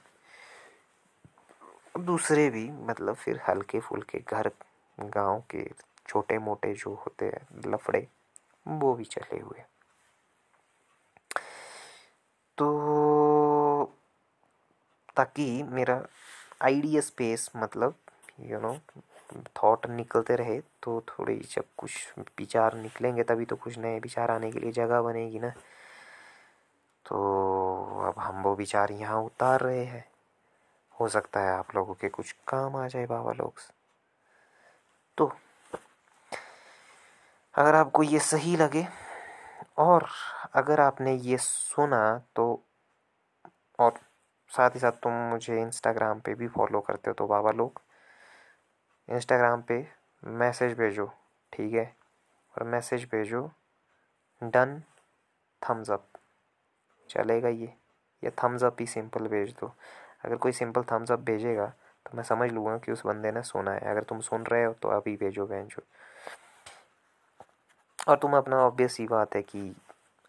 दूसरे 2.00 2.50
भी 2.50 2.70
मतलब 2.88 3.16
फिर 3.16 3.40
हल्के 3.50 3.80
फुल्के 3.80 4.20
घर 4.20 4.52
गाँव 4.98 5.40
के 5.52 5.64
छोटे 6.12 6.38
मोटे 6.38 6.74
जो 6.74 6.93
होते 6.95 7.26
हैं, 7.26 7.47
लफड़े, 7.67 8.08
वो 8.67 8.93
भी 8.93 9.06
चले 9.06 9.39
हुए। 9.39 9.63
तो 12.58 13.93
ताकि 15.15 15.63
मेरा 15.63 16.02
आइडिया 16.62 17.02
स्पेस 17.02 17.50
मतलब 17.56 17.95
यू 18.39 18.60
नो 18.60 18.76
थॉट 19.58 19.86
निकलते 19.88 20.36
रहे 20.36 20.60
तो 20.84 21.00
थोड़ी 21.10 21.36
जब 21.50 21.63
कुछ 21.78 22.13
विचार 22.19 22.76
निकलेंगे, 22.78 23.24
तभी 23.24 23.45
तो 23.45 23.56
कुछ 23.56 23.78
नए 23.78 24.00
विचार 24.00 24.32
आने 24.32 24.52
के 24.52 24.60
लिए 24.60 24.71
जगह 24.71 25.02
बनेगी 25.02 25.39
ना। 25.39 25.50
तो 27.06 27.15
अब 28.08 28.19
हम 28.19 28.41
वो 28.43 28.56
विचार 28.56 28.91
यहाँ 28.91 29.21
उतार 29.24 29.62
रहे 29.62 29.84
हैं। 29.86 30.04
हो 31.00 31.08
सकता 31.08 31.39
है 31.39 31.52
आप 31.52 31.76
लोगों 31.76 31.93
के 31.93 32.10
कुछ 32.10 32.32
काम 32.47 32.76
आ 32.76 32.88
जाए 32.88 33.06
बाबा 33.06 33.32
लोग। 33.34 33.54
तो 35.17 35.32
अगर 37.56 37.76
आपको 37.76 38.04
ये 38.04 38.20
सही 38.20 38.56
लगे 38.56 38.86
और 39.78 40.08
अगर 40.56 40.80
आपने 40.80 41.14
ये 41.14 41.38
सुना 41.38 42.02
तो 42.36 42.46
और 43.80 44.00
साथ 44.52 44.76
ही 44.76 44.80
साथ 44.80 44.92
तुम 45.04 45.14
मुझे 45.30 45.60
इंस्टाग्राम 45.62 46.20
पे 46.20 46.34
भी 46.36 46.48
फॉलो 46.48 46.80
करते 46.82 47.10
हो 47.10 47.14
तो 47.14 47.28
बाबा 47.28 47.52
लोग 47.52 47.82
इंस्टाग्राम 49.10 49.62
पे 49.62 49.86
मैसेज 50.24 50.78
भेजो, 50.78 51.06
ठीक 51.54 51.74
है? 51.74 51.86
और 52.56 52.64
मैसेज 52.64 53.04
भेजो 53.12 53.42
डन 54.42 54.82
थम्स 55.62 55.90
अप 55.92 56.08
चलेगा 57.10 57.50
ये, 57.50 57.74
या 58.24 58.32
थम्स 58.44 58.64
अप 58.64 58.78
ही 58.80 58.86
सिंपल 58.88 59.28
भेज 59.28 59.52
दो। 59.60 59.74
अगर 60.26 60.36
कोई 60.36 60.52
सिंपल 60.52 60.84
थम्स 60.92 61.12
अप 61.12 61.20
भेजेगा 61.20 61.66
तो 62.06 62.18
मैं 62.18 62.24
समझ 62.24 62.52
लूँगा 62.52 62.78
कि 62.78 62.92
उस 62.92 63.06
बंदे 63.06 63.32
ने 63.32 63.42
सुना 63.44 63.72
है। 63.72 63.80
अगर 63.92 64.04
तुम 64.04 64.20
सुन 64.22 64.46
रहे 64.46 64.64
हो 64.64 64.74
तो 64.74 64.90
अभी 64.90 65.16
भेजो 65.18 65.46
बहन 65.46 65.68
और 68.08 68.18
तुम 68.18 68.38
अपना 68.38 68.58
ऑब्वियस 68.58 68.98
ही 69.00 69.08
बात 69.08 69.36
है 69.36 69.42
कि 69.42 69.76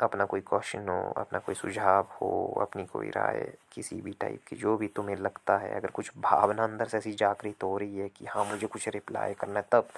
अपना 0.00 0.24
कोई 0.24 0.40
क्वेश्चन 0.40 0.88
हो 0.88 1.00
अपना 1.16 1.38
कोई 1.38 1.54
सुझाव 1.54 2.06
हो 2.20 2.30
अपनी 2.60 2.84
कोई 2.86 3.10
राय 3.10 3.54
किसी 3.72 4.00
भी 4.00 4.12
टाइप 4.12 4.40
की 4.48 4.56
जो 4.56 4.76
भी 4.76 4.88
तुम्हें 4.88 5.16
लगता 5.16 5.56
है 5.58 5.72
अगर 5.74 5.90
कुछ 5.90 6.10
भावना 6.18 6.64
अंदर 6.64 6.88
से 6.88 6.98
ऐसी 6.98 7.12
जागृत 7.12 7.62
हो 7.62 7.76
रही 7.78 7.98
है 7.98 8.08
कि 8.08 8.26
हाँ 8.26 8.44
मुझे 8.44 8.66
कुछ 8.66 8.88
रिप्लाई 8.88 9.34
करना 9.34 9.60
है 9.60 9.66
तब 9.72 9.88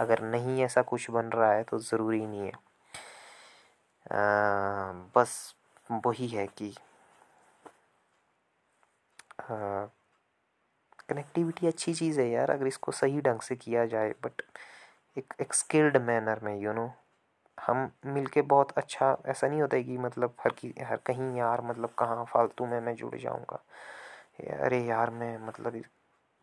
अगर 0.00 0.22
नहीं 0.22 0.62
ऐसा 0.64 0.82
कुछ 0.82 1.10
बन 1.10 1.24
रहा 1.24 1.52
है 1.52 1.62
तो 1.62 1.78
ज़रूरी 1.78 2.26
नहीं 2.26 2.40
है। 2.40 2.52
आ, 4.12 4.16
बस 5.16 5.54
वही 6.06 6.26
है 6.28 6.46
कि 6.46 6.74
कनेक्टिविटी 11.08 11.66
अच्छी 11.66 11.94
चीज़ 11.94 12.20
है 12.20 12.28
यार 12.30 12.50
अगर 12.50 12.66
इसको 12.66 12.92
सही 12.92 13.20
ढंग 13.20 13.40
से 13.40 13.56
किया 13.56 13.86
जाए 13.86 14.10
बट 14.24 14.42
एक 15.18 15.34
एक 15.40 15.54
स्किल्ड 15.54 15.96
मैनर 15.96 16.40
में 16.42 16.56
यू 16.60 16.72
नो 16.72 16.86
हम 17.66 17.90
मिलके 18.06 18.42
बहुत 18.44 18.72
अच्छा 18.78 19.16
ऐसा 19.26 19.48
नहीं 19.48 19.60
होता 19.60 19.76
है 19.76 19.82
कि 19.84 19.98
मतलब 19.98 20.34
हर 20.40 20.52
की, 20.52 20.74
हर 20.82 20.96
कहीं 21.06 21.36
यार 21.36 21.60
मतलब 21.62 21.94
कहाँ 21.98 22.24
फालतू 22.24 22.66
में 22.66 22.80
मैं 22.80 22.94
जुड़ 22.94 23.14
जाऊँगा। 23.16 23.62
अरे 24.60 24.78
यार 24.84 25.10
मैं 25.12 25.36
मतलब 25.38 25.82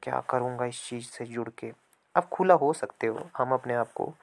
क्या 0.03 0.19
करूँगा 0.29 0.65
इस 0.65 0.84
चीज़ 0.89 1.05
से 1.10 1.25
जुड़ 1.25 1.49
के? 1.60 1.71
आप 2.15 2.29
खुला 2.29 2.53
हो 2.55 2.73
सकते 2.73 3.07
हो, 3.07 3.29
हम 3.38 3.53
अपने 3.53 3.73
आप 3.75 3.91
को 3.93 4.13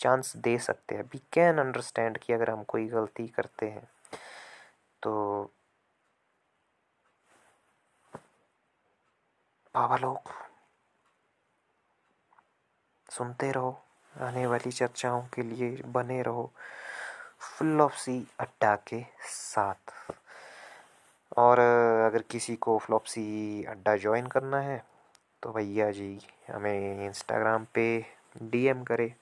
चांस 0.00 0.36
दे 0.38 0.58
सकते 0.60 0.94
हैं। 0.94 1.02
वी 1.04 1.20
कैन 1.32 1.58
अंडरस्टैंड 1.58 2.18
कि 2.18 2.32
अगर 2.32 2.50
हम 2.50 2.62
कोई 2.64 2.86
गलती 2.88 3.28
करते 3.28 3.66
हैं 3.66 3.88
तो 5.02 5.12
बाबा 9.74 9.96
लोग 9.96 10.32
सुनते 13.08 13.50
रहो। 13.52 13.74
आने 14.20 14.46
वाली 14.46 14.72
चर्चाओं 14.72 15.22
के 15.22 15.42
लिए 15.42 15.82
बने 15.86 16.22
रहो। 16.22 16.52
फुल 17.38 17.72
फ्लॉपसी 17.72 18.28
अड्डा 18.40 18.76
के 18.76 19.04
साथ। 19.22 19.92
और 21.36 21.58
अगर 22.06 22.22
किसी 22.22 22.56
को 22.56 22.78
फ्लॉपसी 22.78 23.64
अड्डा 23.64 23.96
ज्वाइन 23.96 24.26
करना 24.26 24.60
है 24.60 24.84
तो 25.42 25.52
भैया 25.52 25.90
जी 25.90 26.20
हमें 26.50 27.06
इंस्टाग्राम 27.06 27.66
पे 27.74 28.06
डीएम 28.42 28.84
करें। 28.84 29.14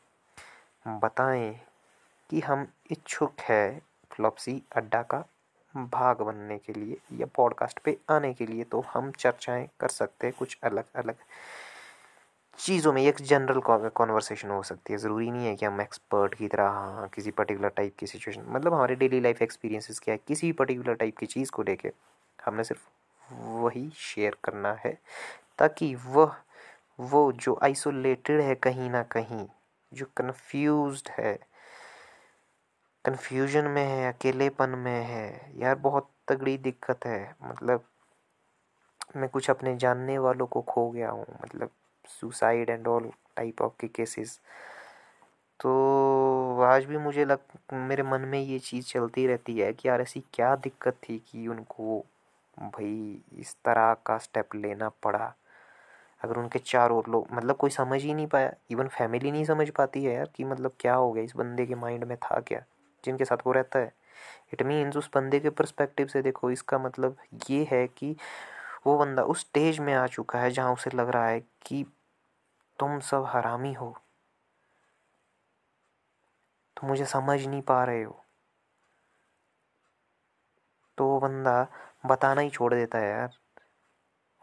बताएँ 1.00 1.60
कि 2.30 2.40
हम 2.40 2.68
इच्छुक 2.90 3.40
है 3.40 3.82
फ्लॉपसी 4.12 4.62
अड्डा 4.76 5.02
का 5.02 5.24
भाग 5.76 6.20
बनने 6.20 6.58
के 6.58 6.72
लिए 6.72 6.98
या 7.12 7.26
पॉडकास्ट 7.34 7.78
पे 7.78 7.98
आने 8.10 8.34
के 8.34 8.46
लिए 8.46 8.64
तो 8.64 8.84
हम 8.94 9.10
चर्चाएँ 9.10 9.68
कर 9.80 9.88
सकते 9.88 10.26
हैं 10.26 10.36
कुछ 10.38 10.58
अलग 10.64 10.84
अलग 10.96 11.14
चीज़ों 12.58 12.92
में 12.92 13.02
एक 13.02 13.20
जनरल 13.22 13.60
कॉन्वर्सेशन 13.60 14.50
हो 14.50 14.62
सकती 14.62 14.92
है। 14.92 14.98
ज़रूरी 14.98 15.30
नहीं 15.30 15.46
है 15.46 15.54
कि 15.56 15.66
हम 15.66 15.80
एक्सपर्ट 15.80 16.34
की 16.34 16.48
तरह 16.48 16.68
हाँ 16.68 17.08
किसी 17.08 17.30
पर्टिकुलर 17.30 17.68
टाइप 17.68 17.96
की 17.98 18.06
सिचुएशन 18.06 18.44
मतलब 18.48 18.74
हमारे 18.74 18.94
डेली 18.94 19.20
लाइफ 19.20 19.42
एक्सपीरियंसेस 19.42 19.98
क्या 19.98 20.14
है? 20.14 20.20
किसी 20.28 20.46
भी 20.46 20.52
पर्टिकुलर 20.52 20.94
टाइप 20.94 21.16
की 21.18 21.26
चीज़ 21.26 21.50
को 21.50 21.62
लेके 21.62 21.92
हमने 22.38 22.64
सिर्फ़ 22.64 22.82
वही 23.62 23.88
शेयर 23.96 24.36
करना 24.44 24.72
है, 24.84 24.98
ताकि 25.58 25.94
वह, 26.06 26.36
वो 27.00 27.32
जो 27.32 27.58
आइसोलेटेड 27.62 28.40
है 28.40 28.54
कहीं 28.54 28.90
ना 28.90 29.02
कहीं, 29.02 29.46
जो 29.92 30.06
कन्फ्यूज़ 30.16 31.02
है 31.10 31.38
कन्फ्यूज़न 33.04 33.64
में 33.64 33.82
है, 33.84 34.12
अकेलेपन 34.12 34.70
में 34.70 35.04
है, 35.04 35.52
यार 35.56 35.74
बहुत 35.74 36.10
तगड़ी 36.28 36.56
दिक्कत 36.58 37.06
है। 37.06 37.36
मतलब 37.42 37.84
मैं 39.16 39.28
कुछ 39.28 39.50
अपने 39.50 39.76
जानने 39.76 40.18
वालों 40.18 40.46
को 40.46 40.62
खो 40.62 40.90
गया 40.90 41.10
हूँ 41.10 41.26
मतलब 41.44 41.70
suicide 42.10 42.70
and 42.70 42.88
all 42.88 43.10
type 43.36 43.62
of 43.62 43.72
के 43.80 43.88
केसेस 43.88 44.38
तो 45.60 46.60
आज 46.62 46.84
भी 46.84 46.98
मुझे 46.98 47.24
लग, 47.24 47.38
मेरे 47.72 48.02
मन 48.02 48.20
में 48.20 48.40
ये 48.40 48.58
चीज़ 48.58 48.86
चलती 48.86 49.26
रहती 49.26 49.58
है 49.58 49.72
कि 49.72 49.88
यार 49.88 50.00
ऐसी 50.00 50.22
क्या 50.34 50.54
दिक्कत 50.56 50.96
थी 51.02 51.18
कि 51.28 51.46
उनको 51.48 51.98
भाई 52.56 53.22
इस 53.38 53.54
तरह 53.64 53.92
का 54.06 54.18
स्टेप 54.18 54.54
लेना 54.54 54.88
पड़ा। 55.02 55.34
अगर 56.20 56.36
उनके 56.36 56.58
चार 56.58 56.90
और 56.90 57.08
लोग 57.08 57.28
मतलब 57.32 57.56
कोई 57.56 57.70
समझ 57.70 58.00
ही 58.02 58.14
नहीं 58.14 58.26
पाया 58.26 58.52
इवन 58.70 58.88
फैमिली 58.88 59.30
नहीं 59.30 59.44
समझ 59.44 59.68
पाती 59.70 60.04
है 60.04 60.14
यार 60.14 60.30
कि 60.36 60.44
मतलब 60.44 60.72
क्या 60.80 60.94
हो 60.94 61.12
गया, 61.12 61.24
इस 61.24 61.36
बंदे 61.36 61.66
के 61.66 61.74
माइंड 61.74 62.04
में 62.04 62.16
था 62.16 62.40
क्या, 62.40 62.62
जिनके 63.04 63.24
साथ 63.24 63.46
वो 63.46 63.52
रहता 63.52 63.78
है। 63.78 63.92
इट 64.52 64.62
मीन्स 64.62 64.96
उस 64.96 65.10
बंदे 65.14 65.40
के 65.40 65.50
परस्पेक्टिव 65.50 66.06
से 66.06 66.22
देखो, 66.22 66.50
इसका 66.50 66.78
मतलब 66.78 67.16
ये 67.50 67.66
है 67.70 67.86
कि 67.88 68.14
वो 68.86 68.98
बंदा 68.98 69.22
उस 69.22 69.40
स्टेज 69.40 69.78
में 69.78 69.94
आ 69.94 70.06
चुका 70.06 70.38
है 70.38 70.50
जहाँ 70.50 70.72
उसे 70.72 70.90
लग 70.94 71.08
रहा 71.08 71.28
है 71.28 71.40
कि 71.40 71.84
तुम 72.78 73.00
सब 73.00 73.24
हरामी 73.28 73.72
हो। 73.72 73.96
तुम 76.76 76.90
मुझे 76.90 77.04
समझ 77.04 77.46
नहीं 77.46 77.62
पा 77.62 77.84
रहे 77.84 78.02
हो। 78.02 78.24
तो 80.98 81.06
वो 81.06 81.20
बंदा 81.20 81.66
बताना 82.06 82.40
ही 82.40 82.50
छोड़ 82.50 82.74
देता 82.74 82.98
है 82.98 83.08
यार। 83.08 83.30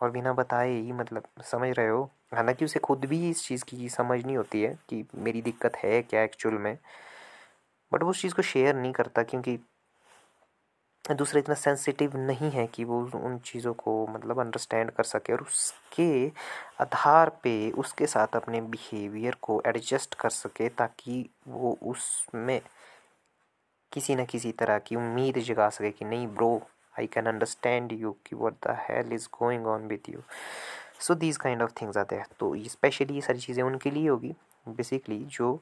और 0.01 0.11
बिना 0.11 0.33
बताए 0.33 0.69
ही 0.69 0.91
मतलब 0.91 1.23
समझ 1.43 1.69
रहे 1.77 1.87
हो। 1.87 2.03
हालाँकि 2.33 2.65
उसे 2.65 2.79
खुद 2.79 3.05
भी 3.05 3.29
इस 3.29 3.47
चीज़ 3.47 3.63
की 3.65 3.89
समझ 3.89 4.25
नहीं 4.25 4.37
होती 4.37 4.61
है 4.61 4.79
कि 4.89 5.05
मेरी 5.15 5.41
दिक्कत 5.41 5.75
है 5.75 6.01
क्या 6.01 6.23
एक्चुअल 6.23 6.55
में। 6.55 6.77
बट 7.93 8.03
वो 8.03 8.09
उस 8.09 8.21
चीज़ 8.21 8.33
को 8.33 8.41
शेयर 8.41 8.75
नहीं 8.75 8.93
करता 8.93 9.23
क्योंकि 9.23 9.59
दूसरा 11.05 11.39
इतना 11.39 11.55
सेंसिटिव 11.55 12.15
नहीं 12.17 12.49
है 12.51 12.65
कि 12.67 12.83
वो 12.83 12.99
उन 13.15 13.37
चीज़ों 13.37 13.73
को 13.73 14.05
मतलब 14.07 14.39
अंडरस्टैंड 14.39 14.91
कर 14.91 15.03
सके 15.03 15.33
और 15.33 15.41
उसके 15.41 16.27
आधार 16.81 17.29
पे, 17.43 17.71
उसके 17.71 18.07
साथ 18.07 18.35
अपने 18.35 18.61
बिहेवियर 18.61 19.35
को 19.41 19.61
एडजस्ट 19.67 20.15
कर 20.15 20.29
सके 20.29 20.69
ताकि 20.69 21.25
वो 21.47 21.77
उसमें 21.83 22.61
किसी 23.91 24.15
न 24.15 24.25
किसी 24.25 24.51
तरह 24.51 24.77
की 24.79 24.95
उम्मीद 24.95 25.39
जगा 25.39 25.69
सके 25.69 25.91
कि 25.91 26.05
नहीं 26.05 26.27
bro 26.27 26.55
I 26.99 27.07
can 27.07 27.25
understand 27.25 27.91
you 27.91 28.11
कि 28.25 28.35
what 28.35 28.53
the 28.67 28.77
hell 28.79 29.13
is 29.13 29.27
going 29.39 29.67
on 29.67 29.87
with 29.87 30.09
you 30.09 30.23
so 30.99 31.15
these 31.15 31.37
kind 31.37 31.61
of 31.61 31.71
things 31.81 31.97
आते 31.97 32.15
हैं। 32.15 32.25
तो 32.39 32.55
स्पेशली 32.69 33.15
ये 33.15 33.21
सारी 33.21 33.39
चीज़ें 33.39 33.63
उनके 33.63 33.91
लिए 33.91 34.07
होगी। 34.09 34.35
बेसिकली 34.69 35.19
जो 35.31 35.59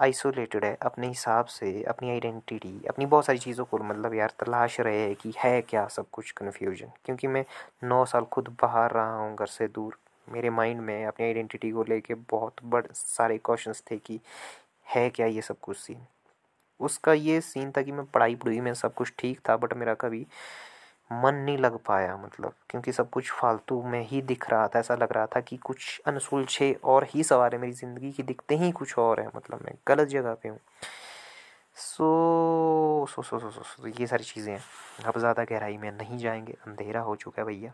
आइसोलेटेड 0.00 0.64
है, 0.64 0.76
अपने 0.82 1.08
हिसाब 1.08 1.46
से, 1.46 1.82
अपनी 1.82 2.10
आइडेंटिटी 2.10 2.72
अपनी 2.88 3.06
बहुत 3.06 3.24
सारी 3.26 3.38
चीज़ों 3.38 3.64
को 3.64 3.78
मतलब 3.80 4.14
यार 4.14 4.32
तलाश 4.40 4.78
रहे 4.80 5.00
हैं 5.00 5.14
कि 5.16 5.32
है 5.38 5.60
क्या 5.62 5.86
सब 5.88 6.06
कुछ 6.12 6.30
कन्फ्यूज़न 6.32 6.92
क्योंकि 7.04 7.26
मैं 7.26 7.44
नौ 7.84 8.04
साल 8.04 8.24
खुद 8.32 8.48
बाहर 8.62 8.90
रहा 8.90 9.16
हूँ, 9.16 9.34
घर 9.36 9.46
से 9.48 9.68
दूर। 9.68 9.96
मेरे 10.28 10.50
माइंड 10.50 10.80
में, 10.80 11.04
अपनी 11.06 11.26
आइडेंटिटी 11.26 11.70
को 11.70 11.84
लेके 11.84 12.14
बहुत 12.30 12.64
बड़े, 12.64 12.88
सारे 12.94 13.38
क्वेश्चंस 13.38 13.82
थे 13.90 13.96
कि 13.98 14.20
है 14.86 15.08
क्या 15.10 15.26
ये 15.26 15.42
सब 15.42 15.60
कुछ 15.62 15.76
सीन 15.76 16.06
उसका 16.80 17.12
ये 17.12 17.40
सीन 17.40 17.70
था 17.76 17.82
कि 17.82 17.92
मैं 17.92 18.04
पढ़ाई 18.06 18.34
पढ़ाई 18.34 18.60
में 18.60 18.72
सब 18.74 18.94
कुछ 18.94 19.12
ठीक 19.18 19.40
था 19.48 19.56
बट 19.56 19.72
मेरा 19.74 19.94
कभी 19.94 20.26
मन 21.10 21.34
नहीं 21.34 21.58
लग 21.58 21.78
पाया 21.78 22.16
मतलब 22.16 22.52
क्योंकि 22.70 22.92
सब 22.92 23.08
कुछ 23.10 23.30
फालतू 23.32 23.82
में 23.82 24.02
ही 24.08 24.20
दिख 24.22 24.48
रहा 24.50 24.66
था, 24.68 24.78
ऐसा 24.78 24.94
लग 24.94 25.12
रहा 25.12 25.26
था 25.26 25.40
कि 25.40 25.56
कुछ 25.56 26.00
अनसुलझे 26.06 26.72
और 26.84 27.06
ही 27.10 27.24
सवाल 27.24 27.52
है 27.52 27.58
मेरी 27.58 27.72
ज़िंदगी 27.72 28.12
की 28.12 28.22
दिखते 28.22 28.56
ही 28.56 28.70
कुछ 28.72 28.96
और 28.98 29.20
है 29.20 29.26
मतलब 29.36 29.64
मैं 29.64 29.74
गलत 29.88 30.08
जगह 30.08 30.34
पे 30.34 30.48
हूँ। 30.48 30.58
सो 31.76 33.06
सो 33.10 33.22
सो 33.22 33.38
सो 33.38 33.50
सो 33.50 33.62
सो, 33.62 33.86
ये 33.88 34.06
सारी 34.06 34.24
चीज़ें 34.24 34.52
हैं। 34.52 34.62
अब 35.06 35.18
ज़्यादा 35.18 35.44
गहराई 35.44 35.76
में 35.76 35.90
नहीं 35.92 36.18
जाएँगे, 36.18 36.52
अंधेरा 36.66 37.00
हो 37.00 37.16
चुका 37.16 37.42
है 37.42 37.46
भैया। 37.46 37.72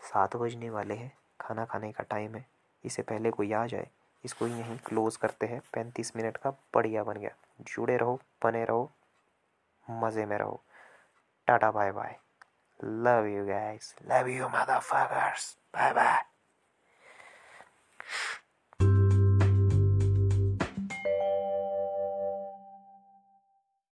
सात 0.00 0.36
बजने 0.36 0.70
वाले 0.70 0.94
हैं, 0.94 1.12
खाना 1.40 1.64
खाने 1.64 1.90
का 1.92 2.04
टाइम 2.04 2.34
है, 2.34 2.44
इससे 2.84 3.02
पहले 3.02 3.30
कोई 3.30 3.52
आ 3.52 3.66
जाए, 3.66 3.88
इसको 4.24 4.46
यहीं 4.46 4.76
क्लोज़ 4.86 5.18
करते 5.18 5.46
हैं, 5.46 5.60
पैंतीस 5.74 6.12
मिनट 6.16 6.36
का 6.36 6.50
बढ़िया 6.74 7.04
बन 7.04 7.14
गया। 7.14 7.30
जुड़े 7.62 7.96
रहो, 7.96 8.20
बने 8.44 8.64
रहो, 8.64 8.90
मज़े 9.86 10.26
में 10.26 10.36
रहो। 10.38 10.60
Tata, 11.46 11.72
bye 11.72 11.92
bye. 11.92 12.16
Love 12.82 13.26
you 13.26 13.46
guys. 13.46 13.94
Love 14.06 14.28
you, 14.28 14.44
motherfuckers. 14.44 15.56
Bye 15.72 15.92
bye. 15.92 16.35